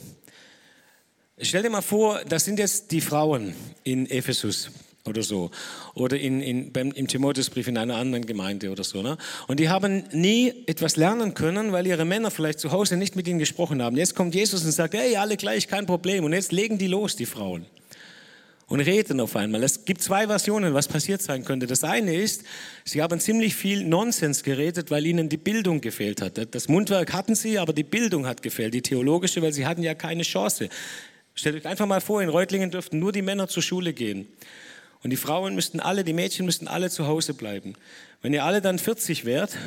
[1.41, 4.69] Stell dir mal vor, das sind jetzt die Frauen in Ephesus
[5.03, 5.49] oder so.
[5.95, 9.01] Oder in, in, beim, im Timotheusbrief in einer anderen Gemeinde oder so.
[9.01, 9.17] Ne?
[9.47, 13.27] Und die haben nie etwas lernen können, weil ihre Männer vielleicht zu Hause nicht mit
[13.27, 13.97] ihnen gesprochen haben.
[13.97, 16.23] Jetzt kommt Jesus und sagt, hey, alle gleich, kein Problem.
[16.23, 17.65] Und jetzt legen die los, die Frauen.
[18.67, 19.63] Und reden auf einmal.
[19.63, 21.65] Es gibt zwei Versionen, was passiert sein könnte.
[21.65, 22.43] Das eine ist,
[22.85, 26.53] sie haben ziemlich viel Nonsens geredet, weil ihnen die Bildung gefehlt hat.
[26.55, 29.95] Das Mundwerk hatten sie, aber die Bildung hat gefehlt, die theologische, weil sie hatten ja
[29.95, 30.69] keine Chance.
[31.35, 34.27] Stellt euch einfach mal vor, in Reutlingen dürften nur die Männer zur Schule gehen.
[35.03, 37.73] Und die Frauen müssten alle, die Mädchen müssten alle zu Hause bleiben.
[38.21, 39.57] Wenn ihr alle dann 40 wärt,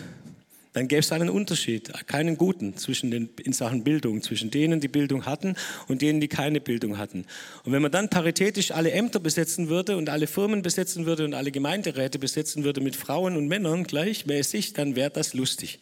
[0.76, 4.88] dann gäbe es einen Unterschied, keinen guten zwischen den, in Sachen Bildung, zwischen denen, die
[4.88, 5.56] Bildung hatten
[5.88, 7.24] und denen, die keine Bildung hatten.
[7.64, 11.32] Und wenn man dann paritätisch alle Ämter besetzen würde und alle Firmen besetzen würde und
[11.32, 15.78] alle Gemeinderäte besetzen würde mit Frauen und Männern gleichmäßig, dann wäre das lustig.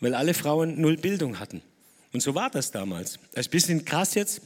[0.00, 1.62] Weil alle Frauen null Bildung hatten.
[2.12, 3.18] Und so war das damals.
[3.32, 4.42] Das ist ein bisschen krass jetzt,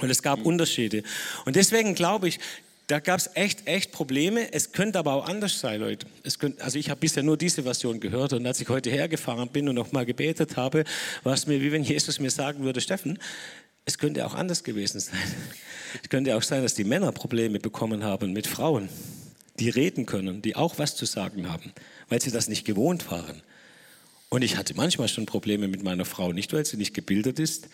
[0.00, 1.02] und es gab Unterschiede.
[1.44, 2.38] Und deswegen glaube ich,
[2.86, 4.52] da gab es echt, echt Probleme.
[4.52, 6.06] Es könnte aber auch anders sein, Leute.
[6.22, 9.48] Es könnte, also ich habe bisher nur diese Version gehört und als ich heute hergefahren
[9.48, 10.84] bin und nochmal gebetet habe,
[11.24, 13.18] war es mir wie wenn Jesus mir sagen würde, Steffen,
[13.84, 15.18] es könnte auch anders gewesen sein.
[16.02, 18.90] Es könnte auch sein, dass die Männer Probleme bekommen haben mit Frauen,
[19.58, 21.72] die reden können, die auch was zu sagen haben,
[22.10, 23.40] weil sie das nicht gewohnt waren.
[24.28, 27.68] Und ich hatte manchmal schon Probleme mit meiner Frau, nicht weil sie nicht gebildet ist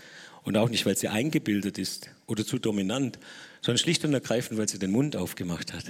[0.44, 3.18] und auch nicht weil sie eingebildet ist oder zu dominant,
[3.60, 5.84] sondern schlicht und ergreifend, weil sie den Mund aufgemacht hat.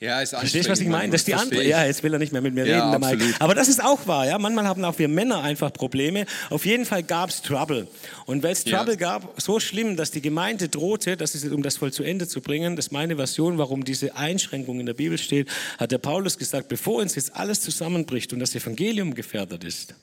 [0.00, 1.12] Ja, ist Verstehst du, was ich meine?
[1.12, 1.64] Das ist die andere.
[1.64, 3.36] Ja, jetzt will er nicht mehr mit mir ja, reden, der Mike.
[3.38, 4.26] Aber das ist auch wahr.
[4.26, 4.38] Ja?
[4.38, 6.26] Manchmal haben auch wir Männer einfach Probleme.
[6.50, 7.86] Auf jeden Fall gab es Trouble.
[8.26, 8.96] Und weil es Trouble ja.
[8.96, 12.40] gab, so schlimm, dass die Gemeinde drohte, das ist, um das voll zu Ende zu
[12.40, 15.48] bringen, das ist meine Version, warum diese Einschränkung in der Bibel steht,
[15.78, 19.94] hat der Paulus gesagt, bevor uns jetzt alles zusammenbricht und das Evangelium gefährdet ist,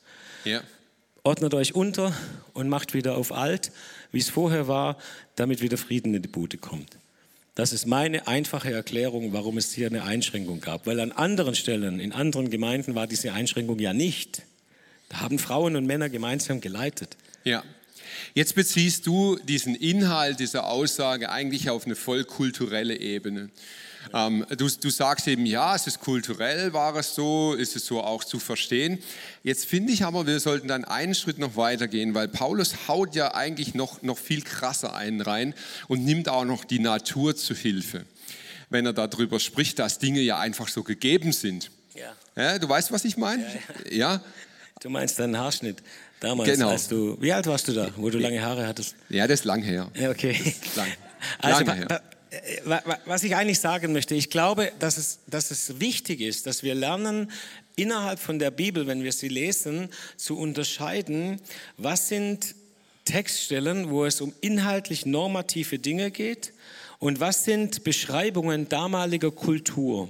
[0.46, 0.62] ja.
[1.24, 2.14] Ordnet euch unter
[2.54, 3.72] und macht wieder auf alt,
[4.12, 4.98] wie es vorher war,
[5.36, 6.98] damit wieder Frieden in die Bude kommt.
[7.56, 10.88] Das ist meine einfache Erklärung, warum es hier eine Einschränkung gab.
[10.88, 14.44] Weil an anderen Stellen, in anderen Gemeinden war diese Einschränkung ja nicht.
[15.10, 17.18] Da haben Frauen und Männer gemeinsam geleitet.
[17.44, 17.64] Ja.
[18.34, 23.50] Jetzt beziehst du diesen Inhalt dieser Aussage eigentlich auf eine vollkulturelle Ebene.
[24.14, 28.02] Ähm, du, du sagst eben, ja, es ist kulturell, war es so, ist es so
[28.02, 29.00] auch zu verstehen.
[29.44, 33.34] Jetzt finde ich aber, wir sollten dann einen Schritt noch weitergehen, weil Paulus haut ja
[33.34, 35.54] eigentlich noch, noch viel krasser einen rein
[35.88, 38.06] und nimmt auch noch die Natur zu Hilfe,
[38.70, 41.72] wenn er darüber spricht, dass Dinge ja einfach so gegeben sind.
[41.96, 42.14] Ja.
[42.36, 43.44] ja du weißt, was ich meine?
[43.90, 44.22] Ja, ja.
[44.82, 45.78] Du meinst deinen Haarschnitt
[46.20, 46.70] damals, genau.
[46.70, 48.96] als du, wie alt warst du da, wo du lange Haare hattest?
[49.10, 49.92] Ja, das ist lang her.
[49.94, 50.56] Ja, okay.
[50.76, 50.88] Lang,
[51.40, 52.02] also, her.
[53.06, 56.76] Was ich eigentlich sagen möchte, ich glaube, dass es, dass es wichtig ist, dass wir
[56.76, 57.30] lernen,
[57.76, 61.42] innerhalb von der Bibel, wenn wir sie lesen, zu unterscheiden,
[61.78, 62.56] was sind
[63.04, 66.54] Textstellen, wo es um inhaltlich normative Dinge geht
[67.00, 70.10] und was sind Beschreibungen damaliger Kultur.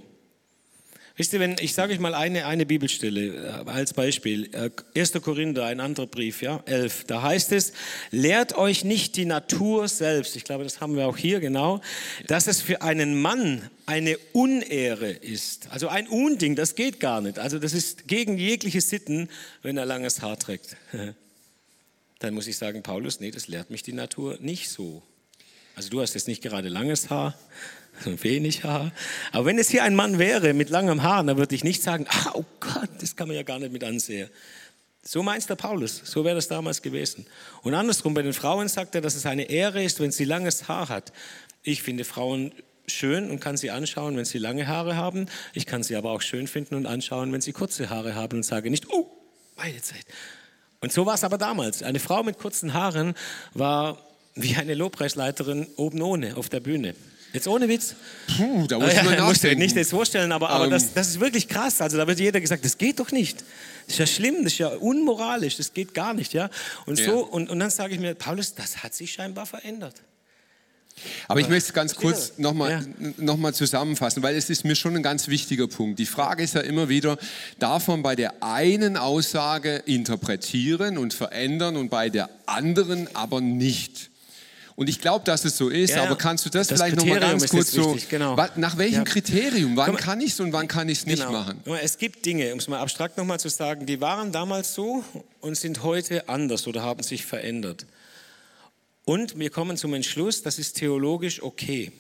[1.22, 4.50] Wisst ihr, wenn, ich sage euch mal eine, eine Bibelstelle äh, als Beispiel.
[4.96, 5.14] 1.
[5.14, 7.04] Äh, Korinther, ein anderer Brief, ja, 11.
[7.04, 7.74] Da heißt es,
[8.10, 11.80] lehrt euch nicht die Natur selbst, ich glaube, das haben wir auch hier genau,
[12.26, 15.70] dass es für einen Mann eine Unehre ist.
[15.70, 17.38] Also ein Unding, das geht gar nicht.
[17.38, 19.30] Also das ist gegen jegliche Sitten,
[19.62, 20.76] wenn er langes Haar trägt.
[22.18, 25.04] Dann muss ich sagen, Paulus, nee, das lehrt mich die Natur nicht so.
[25.76, 27.38] Also du hast jetzt nicht gerade langes Haar,
[28.06, 28.92] wenig Haar.
[29.32, 32.06] Aber wenn es hier ein Mann wäre mit langem Haar, dann würde ich nicht sagen,
[32.10, 34.30] ah, oh Gott, das kann man ja gar nicht mit ansehen.
[35.04, 37.26] So meint der Paulus, so wäre das damals gewesen.
[37.64, 40.68] Und andersrum, bei den Frauen sagt er, dass es eine Ehre ist, wenn sie langes
[40.68, 41.12] Haar hat.
[41.64, 42.52] Ich finde Frauen
[42.88, 45.28] schön und kann sie anschauen, wenn sie lange Haare haben.
[45.54, 48.44] Ich kann sie aber auch schön finden und anschauen, wenn sie kurze Haare haben und
[48.44, 49.10] sage nicht, oh,
[49.58, 50.06] meine Zeit.
[50.82, 51.84] Und so war es aber damals.
[51.84, 53.16] Eine Frau mit kurzen Haaren
[53.54, 53.98] war
[54.36, 56.96] wie eine Lobpreisleiterin oben ohne auf der Bühne.
[57.34, 57.96] Jetzt ohne Witz.
[58.36, 60.90] Puh, da muss ich musst du nicht jetzt vorstellen, aber, aber um, das, ähm.
[60.96, 61.82] das, ist wirklich krass.
[61.82, 63.40] Also da wird jeder gesagt, das geht doch nicht.
[63.86, 66.50] Das ist ja schlimm, das ist ja unmoralisch, das geht gar nicht, ja.
[66.86, 67.06] Und ja.
[67.06, 69.96] so und, und dann sage ich mir, Paulus, das hat sich scheinbar verändert.
[71.28, 73.10] Aber ich möchte es ganz kurz nochmal ja.
[73.18, 76.00] noch mal zusammenfassen, weil es ist mir schon ein ganz wichtiger Punkt.
[76.00, 77.18] Die Frage ist ja immer wieder,
[77.60, 84.11] darf man bei der einen Aussage interpretieren und verändern und bei der anderen aber nicht?
[84.76, 87.20] Und ich glaube, dass es so ist, ja, aber kannst du das, das vielleicht nochmal
[87.20, 88.36] ganz kurz so, genau.
[88.56, 89.04] nach welchem ja.
[89.04, 91.32] Kriterium, wann kann ich es und wann kann ich es nicht genau.
[91.32, 91.62] machen?
[91.82, 95.04] Es gibt Dinge, um es mal abstrakt nochmal zu sagen, die waren damals so
[95.40, 97.86] und sind heute anders oder haben sich verändert.
[99.04, 101.92] Und wir kommen zum Entschluss, das ist theologisch okay,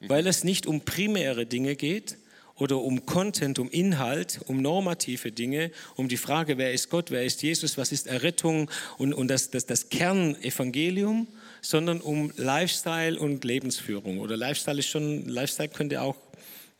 [0.00, 2.16] weil es nicht um primäre Dinge geht,
[2.58, 7.24] oder um Content, um Inhalt, um normative Dinge, um die Frage, wer ist Gott, wer
[7.24, 11.28] ist Jesus, was ist Errettung und, und das, das, das Kernevangelium,
[11.60, 14.18] sondern um Lifestyle und Lebensführung.
[14.18, 16.16] Oder Lifestyle ist schon, Lifestyle könnte auch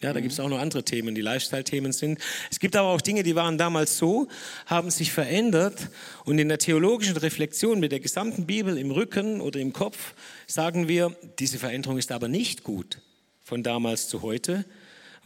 [0.00, 2.20] ja, da gibt es auch noch andere Themen, die Lifestyle-Themen sind.
[2.52, 4.28] Es gibt aber auch Dinge, die waren damals so,
[4.66, 5.90] haben sich verändert.
[6.24, 10.14] Und in der theologischen Reflexion mit der gesamten Bibel im Rücken oder im Kopf
[10.46, 13.00] sagen wir, diese Veränderung ist aber nicht gut
[13.42, 14.64] von damals zu heute,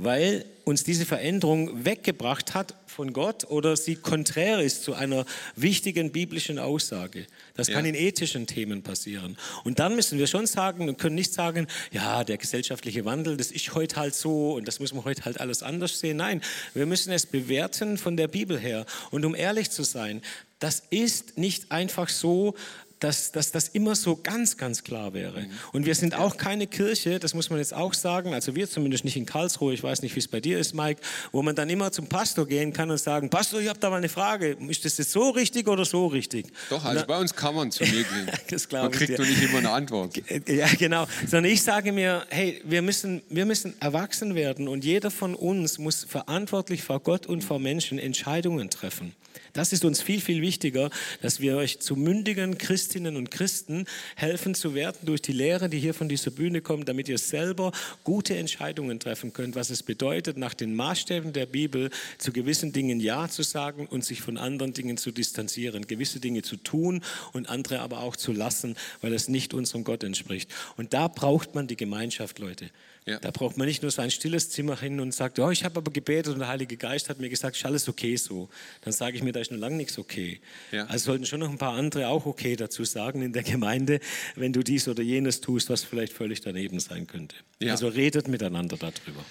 [0.03, 5.25] weil uns diese Veränderung weggebracht hat von Gott oder sie konträr ist zu einer
[5.57, 7.27] wichtigen biblischen Aussage.
[7.55, 7.91] Das kann ja.
[7.91, 9.37] in ethischen Themen passieren.
[9.65, 13.51] Und dann müssen wir schon sagen und können nicht sagen, ja, der gesellschaftliche Wandel, das
[13.51, 16.19] ist heute halt so und das müssen wir heute halt alles anders sehen.
[16.19, 16.43] Nein,
[16.75, 18.87] wir müssen es bewerten von der Bibel her.
[19.11, 20.21] Und um ehrlich zu sein,
[20.59, 22.55] das ist nicht einfach so,
[23.03, 25.41] dass, dass das immer so ganz, ganz klar wäre.
[25.41, 25.51] Mhm.
[25.73, 29.05] Und wir sind auch keine Kirche, das muss man jetzt auch sagen, also wir zumindest
[29.05, 31.01] nicht in Karlsruhe, ich weiß nicht, wie es bei dir ist, Mike,
[31.33, 33.97] wo man dann immer zum Pastor gehen kann und sagen, Pastor, ich habe da mal
[33.97, 36.47] eine Frage, ist das jetzt so richtig oder so richtig?
[36.71, 38.31] Doch, also dann, bei uns kann man zu mir gehen.
[38.51, 40.17] das man kriegt doch nicht immer eine Antwort.
[40.47, 41.07] Ja, genau.
[41.27, 45.79] Sondern ich sage mir, hey, wir müssen, wir müssen erwachsen werden und jeder von uns
[45.79, 49.13] muss verantwortlich vor Gott und vor Menschen Entscheidungen treffen.
[49.53, 50.91] Das ist uns viel, viel wichtiger,
[51.21, 55.79] dass wir euch zu mündigen Christinnen und Christen helfen zu werden durch die Lehre, die
[55.79, 57.73] hier von dieser Bühne kommt, damit ihr selber
[58.05, 63.01] gute Entscheidungen treffen könnt, was es bedeutet, nach den Maßstäben der Bibel zu gewissen Dingen
[63.01, 67.49] Ja zu sagen und sich von anderen Dingen zu distanzieren, gewisse Dinge zu tun und
[67.49, 70.51] andere aber auch zu lassen, weil es nicht unserem Gott entspricht.
[70.77, 72.71] Und da braucht man die Gemeinschaft, Leute.
[73.05, 73.19] Ja.
[73.19, 75.79] Da braucht man nicht nur so ein stilles Zimmer hin und sagt, oh, ich habe
[75.79, 78.49] aber gebetet und der Heilige Geist hat mir gesagt, ist alles okay so.
[78.83, 80.41] Dann sage ich mir, da ist noch lange nichts okay.
[80.71, 80.87] Ja.
[80.87, 83.99] Also sollten schon noch ein paar andere auch okay dazu sagen in der Gemeinde,
[84.37, 87.35] wenn du dies oder jenes tust, was vielleicht völlig daneben sein könnte.
[87.59, 87.73] Ja.
[87.73, 89.25] Also redet miteinander darüber.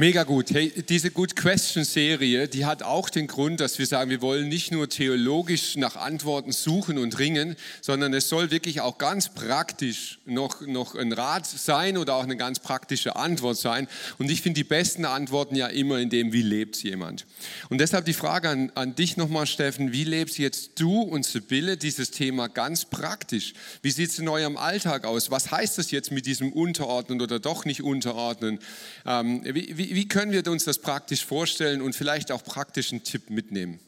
[0.00, 0.50] Mega gut.
[0.50, 4.48] Hey, diese Good Question Serie, die hat auch den Grund, dass wir sagen, wir wollen
[4.48, 10.18] nicht nur theologisch nach Antworten suchen und ringen, sondern es soll wirklich auch ganz praktisch
[10.24, 13.88] noch, noch ein Rat sein oder auch eine ganz praktische Antwort sein.
[14.16, 17.26] Und ich finde die besten Antworten ja immer in dem, wie lebt jemand.
[17.68, 21.76] Und deshalb die Frage an, an dich nochmal, Steffen, wie lebst jetzt du und Sibylle
[21.76, 23.52] dieses Thema ganz praktisch?
[23.82, 25.30] Wie sieht es in eurem Alltag aus?
[25.30, 28.60] Was heißt das jetzt mit diesem Unterordnen oder doch nicht unterordnen?
[29.04, 33.30] Ähm, wie, wie, wie, können wir uns das praktisch vorstellen und vielleicht auch praktischen Tipp
[33.30, 33.80] mitnehmen?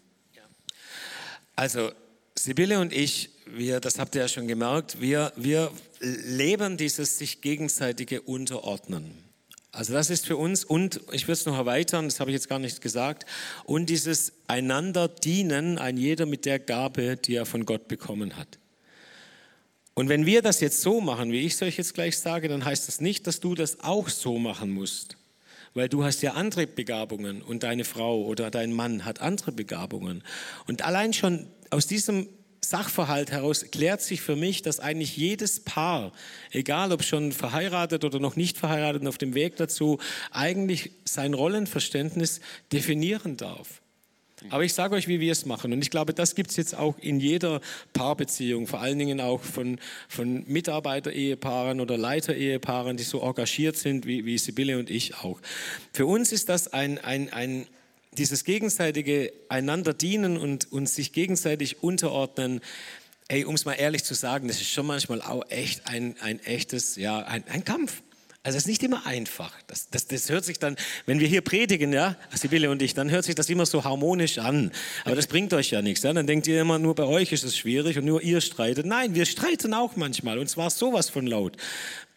[1.54, 1.92] Also
[2.34, 7.40] Sibylle und ich, wir, das habt ihr ja schon gemerkt, wir, wir leben dieses sich
[7.40, 9.12] gegenseitige Unterordnen.
[9.70, 12.48] Also das ist für uns und ich würde es noch erweitern, das habe ich jetzt
[12.48, 13.24] gar nicht gesagt,
[13.64, 18.58] und dieses einander dienen, ein jeder mit der Gabe, die er von Gott bekommen hat.
[19.94, 22.64] Und wenn wir das jetzt so machen, wie ich es euch jetzt gleich sage, dann
[22.64, 25.16] heißt das nicht, dass du das auch so machen musst
[25.74, 30.22] weil du hast ja andere Begabungen und deine Frau oder dein Mann hat andere Begabungen.
[30.66, 32.28] Und allein schon aus diesem
[32.64, 36.12] Sachverhalt heraus klärt sich für mich, dass eigentlich jedes Paar,
[36.52, 39.98] egal ob schon verheiratet oder noch nicht verheiratet, auf dem Weg dazu,
[40.30, 42.40] eigentlich sein Rollenverständnis
[42.72, 43.82] definieren darf.
[44.50, 45.72] Aber ich sage euch, wie wir es machen.
[45.72, 47.60] Und ich glaube, das gibt es jetzt auch in jeder
[47.92, 49.78] Paarbeziehung, vor allen Dingen auch von,
[50.08, 55.40] von Mitarbeiter-Ehepaaren oder Leiter-Ehepaaren, die so engagiert sind, wie, wie Sibylle und ich auch.
[55.92, 57.66] Für uns ist das ein, ein, ein
[58.18, 62.60] dieses gegenseitige einander dienen und uns sich gegenseitig unterordnen,
[63.28, 66.38] ey, um es mal ehrlich zu sagen, das ist schon manchmal auch echt ein, ein
[66.44, 68.02] echtes, ja, ein, ein Kampf.
[68.44, 69.52] Also es ist nicht immer einfach.
[69.68, 70.74] Das, das, das hört sich dann,
[71.06, 74.38] wenn wir hier predigen, ja, Sibylle und ich, dann hört sich das immer so harmonisch
[74.38, 74.72] an.
[75.04, 76.02] Aber das bringt euch ja nichts.
[76.02, 76.12] Ja?
[76.12, 78.84] Dann denkt ihr immer, nur bei euch ist es schwierig und nur ihr streitet.
[78.84, 81.56] Nein, wir streiten auch manchmal und zwar sowas von laut.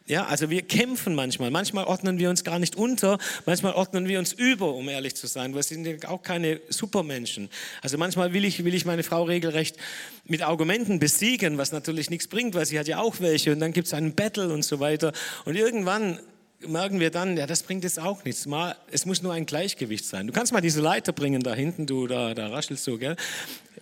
[0.07, 1.49] Ja, also wir kämpfen manchmal.
[1.49, 5.25] Manchmal ordnen wir uns gar nicht unter, manchmal ordnen wir uns über, um ehrlich zu
[5.25, 5.55] sein.
[5.55, 7.49] Wir sind ja auch keine Supermenschen.
[7.81, 9.77] Also manchmal will ich, will ich meine Frau regelrecht
[10.25, 13.51] mit Argumenten besiegen, was natürlich nichts bringt, weil sie hat ja auch welche.
[13.51, 15.11] Und dann gibt es einen Battle und so weiter.
[15.43, 16.19] Und irgendwann
[16.67, 18.45] merken wir dann, ja, das bringt jetzt auch nichts.
[18.45, 20.27] Mal, es muss nur ein Gleichgewicht sein.
[20.27, 23.15] Du kannst mal diese Leiter bringen da hinten, du, da, da raschelst du, gell?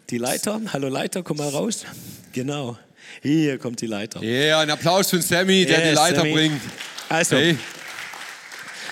[0.09, 1.85] Die Leiter, hallo Leiter, komm mal raus.
[2.31, 2.77] Genau.
[3.21, 4.21] Hier kommt die Leiter.
[4.23, 6.33] Ja, yeah, ein Applaus für Sammy, der yes, die Leiter Sammy.
[6.33, 6.61] bringt.
[7.09, 7.57] Also, hey.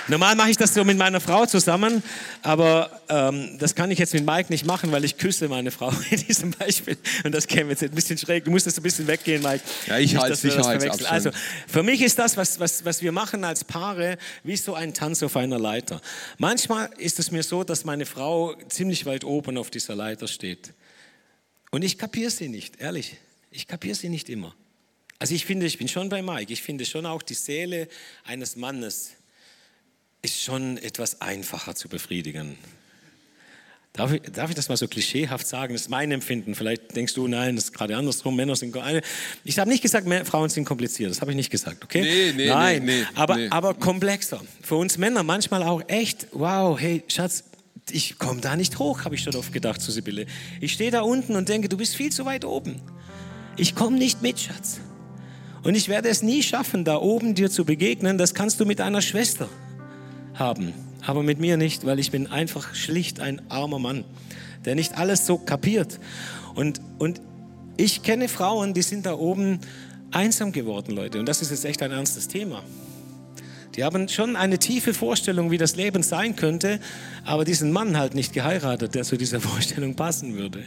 [0.08, 2.04] Normal mache ich das so mit meiner Frau zusammen,
[2.42, 5.90] aber ähm, das kann ich jetzt mit Mike nicht machen, weil ich küsse meine Frau
[6.10, 6.98] in diesem Beispiel.
[7.24, 8.44] Und das käme jetzt ein bisschen schräg.
[8.44, 9.64] Du musst jetzt ein bisschen weggehen, Mike.
[9.88, 11.12] Ja, ich halte Sicherheitsabstand.
[11.12, 11.30] Also,
[11.68, 15.24] für mich ist das, was, was, was wir machen als Paare, wie so ein Tanz
[15.24, 16.02] auf einer Leiter.
[16.38, 20.74] Manchmal ist es mir so, dass meine Frau ziemlich weit oben auf dieser Leiter steht.
[21.70, 23.18] Und ich kapiere sie nicht, ehrlich.
[23.52, 24.56] Ich kapiere sie nicht immer.
[25.20, 26.52] Also ich finde, ich bin schon bei Mike.
[26.52, 27.88] Ich finde schon auch die Seele
[28.24, 29.12] eines Mannes
[30.22, 32.58] ist schon etwas einfacher zu befriedigen.
[33.94, 35.74] Darf ich, darf ich, das mal so klischeehaft sagen?
[35.74, 36.56] Das ist mein Empfinden.
[36.56, 38.38] Vielleicht denkst du, nein, das ist gerade andersrum.
[38.38, 38.74] Männer sind.
[39.44, 41.12] Ich habe nicht gesagt, Frauen sind kompliziert.
[41.12, 42.02] Das habe ich nicht gesagt, okay?
[42.02, 43.50] Nee, nee, nein, nee, nee, aber, nee.
[43.50, 44.40] aber komplexer.
[44.62, 47.44] Für uns Männer manchmal auch echt, wow, hey, Schatz,
[47.90, 50.26] ich komme da nicht hoch, habe ich schon oft gedacht zu Sibylle.
[50.62, 52.82] Ich stehe da unten und denke, du bist viel zu weit oben.
[53.58, 54.80] Ich komme nicht mit, Schatz.
[55.64, 58.18] Und ich werde es nie schaffen, da oben dir zu begegnen.
[58.18, 59.48] Das kannst du mit deiner Schwester
[60.34, 60.74] haben.
[61.06, 64.04] Aber mit mir nicht, weil ich bin einfach schlicht ein armer Mann,
[64.66, 66.00] der nicht alles so kapiert.
[66.56, 67.22] Und, und
[67.78, 69.60] ich kenne Frauen, die sind da oben
[70.12, 71.20] einsam geworden, Leute.
[71.20, 72.64] Und das ist jetzt echt ein ernstes Thema.
[73.76, 76.80] Die haben schon eine tiefe Vorstellung, wie das Leben sein könnte,
[77.24, 80.64] aber diesen Mann halt nicht geheiratet, der zu dieser Vorstellung passen würde,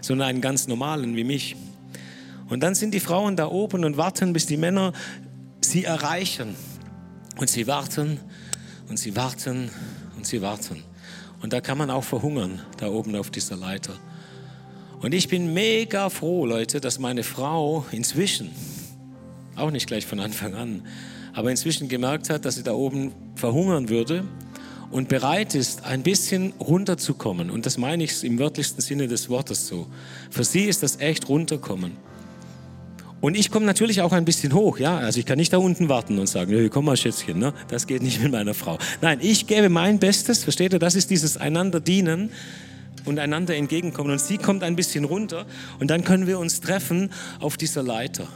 [0.00, 1.56] sondern einen ganz normalen wie mich.
[2.52, 4.92] Und dann sind die Frauen da oben und warten, bis die Männer
[5.62, 6.54] sie erreichen.
[7.38, 8.20] Und sie warten
[8.90, 9.70] und sie warten
[10.18, 10.84] und sie warten.
[11.40, 13.94] Und da kann man auch verhungern, da oben auf dieser Leiter.
[15.00, 18.50] Und ich bin mega froh, Leute, dass meine Frau inzwischen,
[19.56, 20.86] auch nicht gleich von Anfang an,
[21.32, 24.24] aber inzwischen gemerkt hat, dass sie da oben verhungern würde
[24.90, 27.50] und bereit ist, ein bisschen runterzukommen.
[27.50, 29.86] Und das meine ich im wörtlichsten Sinne des Wortes so.
[30.30, 32.11] Für sie ist das echt runterkommen.
[33.22, 34.98] Und ich komme natürlich auch ein bisschen hoch, ja.
[34.98, 37.54] Also ich kann nicht da unten warten und sagen, komm mal Schätzchen, ne?
[37.68, 38.78] Das geht nicht mit meiner Frau.
[39.00, 40.80] Nein, ich gebe mein Bestes, versteht ihr?
[40.80, 42.30] Das ist dieses einander dienen
[43.04, 44.10] und einander entgegenkommen.
[44.10, 45.46] Und sie kommt ein bisschen runter
[45.78, 48.26] und dann können wir uns treffen auf dieser Leiter.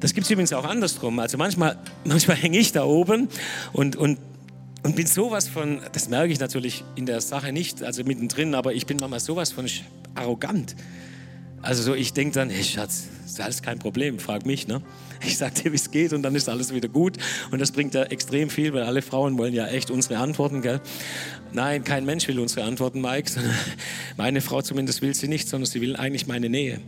[0.00, 1.20] Das gibt es übrigens auch andersrum.
[1.20, 3.28] Also manchmal, manchmal hänge ich da oben
[3.72, 4.18] und, und,
[4.82, 8.74] und bin sowas von, das merke ich natürlich in der Sache nicht, also mittendrin, aber
[8.74, 9.66] ich bin manchmal sowas von
[10.16, 10.74] arrogant.
[11.64, 14.68] Also so, ich denke dann, hey Schatz, ist alles kein Problem, frag mich.
[14.68, 14.82] Ne?
[15.26, 17.16] Ich sage dir, wie es geht und dann ist alles wieder gut.
[17.50, 20.60] Und das bringt ja extrem viel, weil alle Frauen wollen ja echt unsere Antworten.
[20.60, 20.82] Gell?
[21.52, 23.32] Nein, kein Mensch will unsere Antworten, Mike.
[24.18, 26.80] Meine Frau zumindest will sie nicht, sondern sie will eigentlich meine Nähe.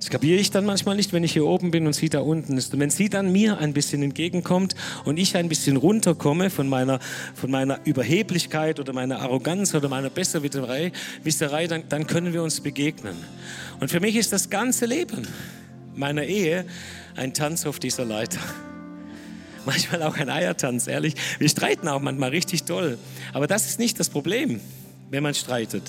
[0.00, 2.56] Das kapiere ich dann manchmal nicht, wenn ich hier oben bin und sie da unten
[2.56, 2.72] ist.
[2.72, 4.74] Und wenn sie dann mir ein bisschen entgegenkommt
[5.04, 7.00] und ich ein bisschen runterkomme von meiner,
[7.34, 10.92] von meiner Überheblichkeit oder meiner Arroganz oder meiner Besserwisserei,
[11.22, 13.14] Wisserei, dann, dann können wir uns begegnen.
[13.78, 15.28] Und für mich ist das ganze Leben
[15.94, 16.64] meiner Ehe
[17.14, 18.40] ein Tanz auf dieser Leiter.
[19.66, 21.14] Manchmal auch ein Eiertanz, ehrlich.
[21.38, 22.96] Wir streiten auch manchmal richtig toll.
[23.34, 24.60] Aber das ist nicht das Problem,
[25.10, 25.82] wenn man streitet.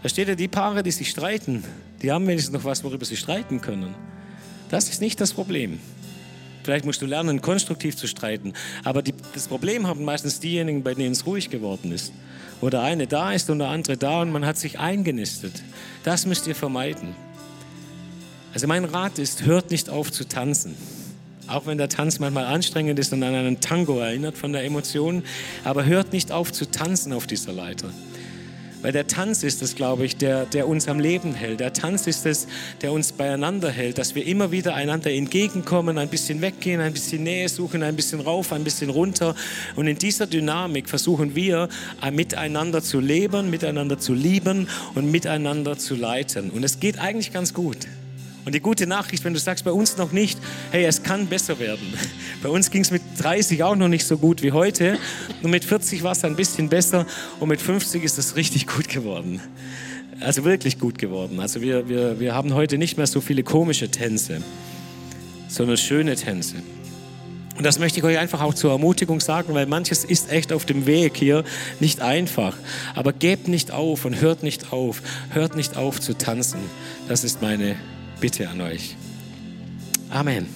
[0.00, 1.64] Versteht ihr, die Paare, die sich streiten,
[2.02, 3.94] die haben wenigstens noch was, worüber sie streiten können.
[4.68, 5.80] Das ist nicht das Problem.
[6.62, 8.52] Vielleicht musst du lernen, konstruktiv zu streiten.
[8.84, 12.12] Aber die, das Problem haben meistens diejenigen, bei denen es ruhig geworden ist.
[12.60, 15.62] Wo der eine da ist und der andere da und man hat sich eingenistet.
[16.04, 17.16] Das müsst ihr vermeiden.
[18.52, 20.74] Also mein Rat ist, hört nicht auf zu tanzen.
[21.46, 25.22] Auch wenn der Tanz manchmal anstrengend ist und an einen Tango erinnert von der Emotion.
[25.64, 27.90] Aber hört nicht auf zu tanzen auf dieser Leiter.
[28.82, 31.60] Weil der Tanz ist es, glaube ich, der, der uns am Leben hält.
[31.60, 32.46] Der Tanz ist es,
[32.80, 37.22] der uns beieinander hält, dass wir immer wieder einander entgegenkommen, ein bisschen weggehen, ein bisschen
[37.24, 39.34] Nähe suchen, ein bisschen rauf, ein bisschen runter.
[39.76, 41.68] Und in dieser Dynamik versuchen wir,
[42.02, 46.50] äh, miteinander zu leben, miteinander zu lieben und miteinander zu leiten.
[46.50, 47.78] Und es geht eigentlich ganz gut.
[48.48, 50.38] Und die gute Nachricht, wenn du sagst, bei uns noch nicht,
[50.70, 51.86] hey, es kann besser werden.
[52.42, 54.96] Bei uns ging es mit 30 auch noch nicht so gut wie heute.
[55.42, 57.06] Und mit 40 war es ein bisschen besser.
[57.40, 59.42] Und mit 50 ist es richtig gut geworden.
[60.20, 61.40] Also wirklich gut geworden.
[61.40, 64.40] Also wir, wir, wir haben heute nicht mehr so viele komische Tänze,
[65.48, 66.54] sondern schöne Tänze.
[67.58, 70.64] Und das möchte ich euch einfach auch zur Ermutigung sagen, weil manches ist echt auf
[70.64, 71.44] dem Weg hier
[71.80, 72.56] nicht einfach.
[72.94, 75.02] Aber gebt nicht auf und hört nicht auf.
[75.32, 76.60] Hört nicht auf zu tanzen.
[77.08, 77.76] Das ist meine
[78.20, 78.96] Bitte an euch.
[80.10, 80.46] Amen.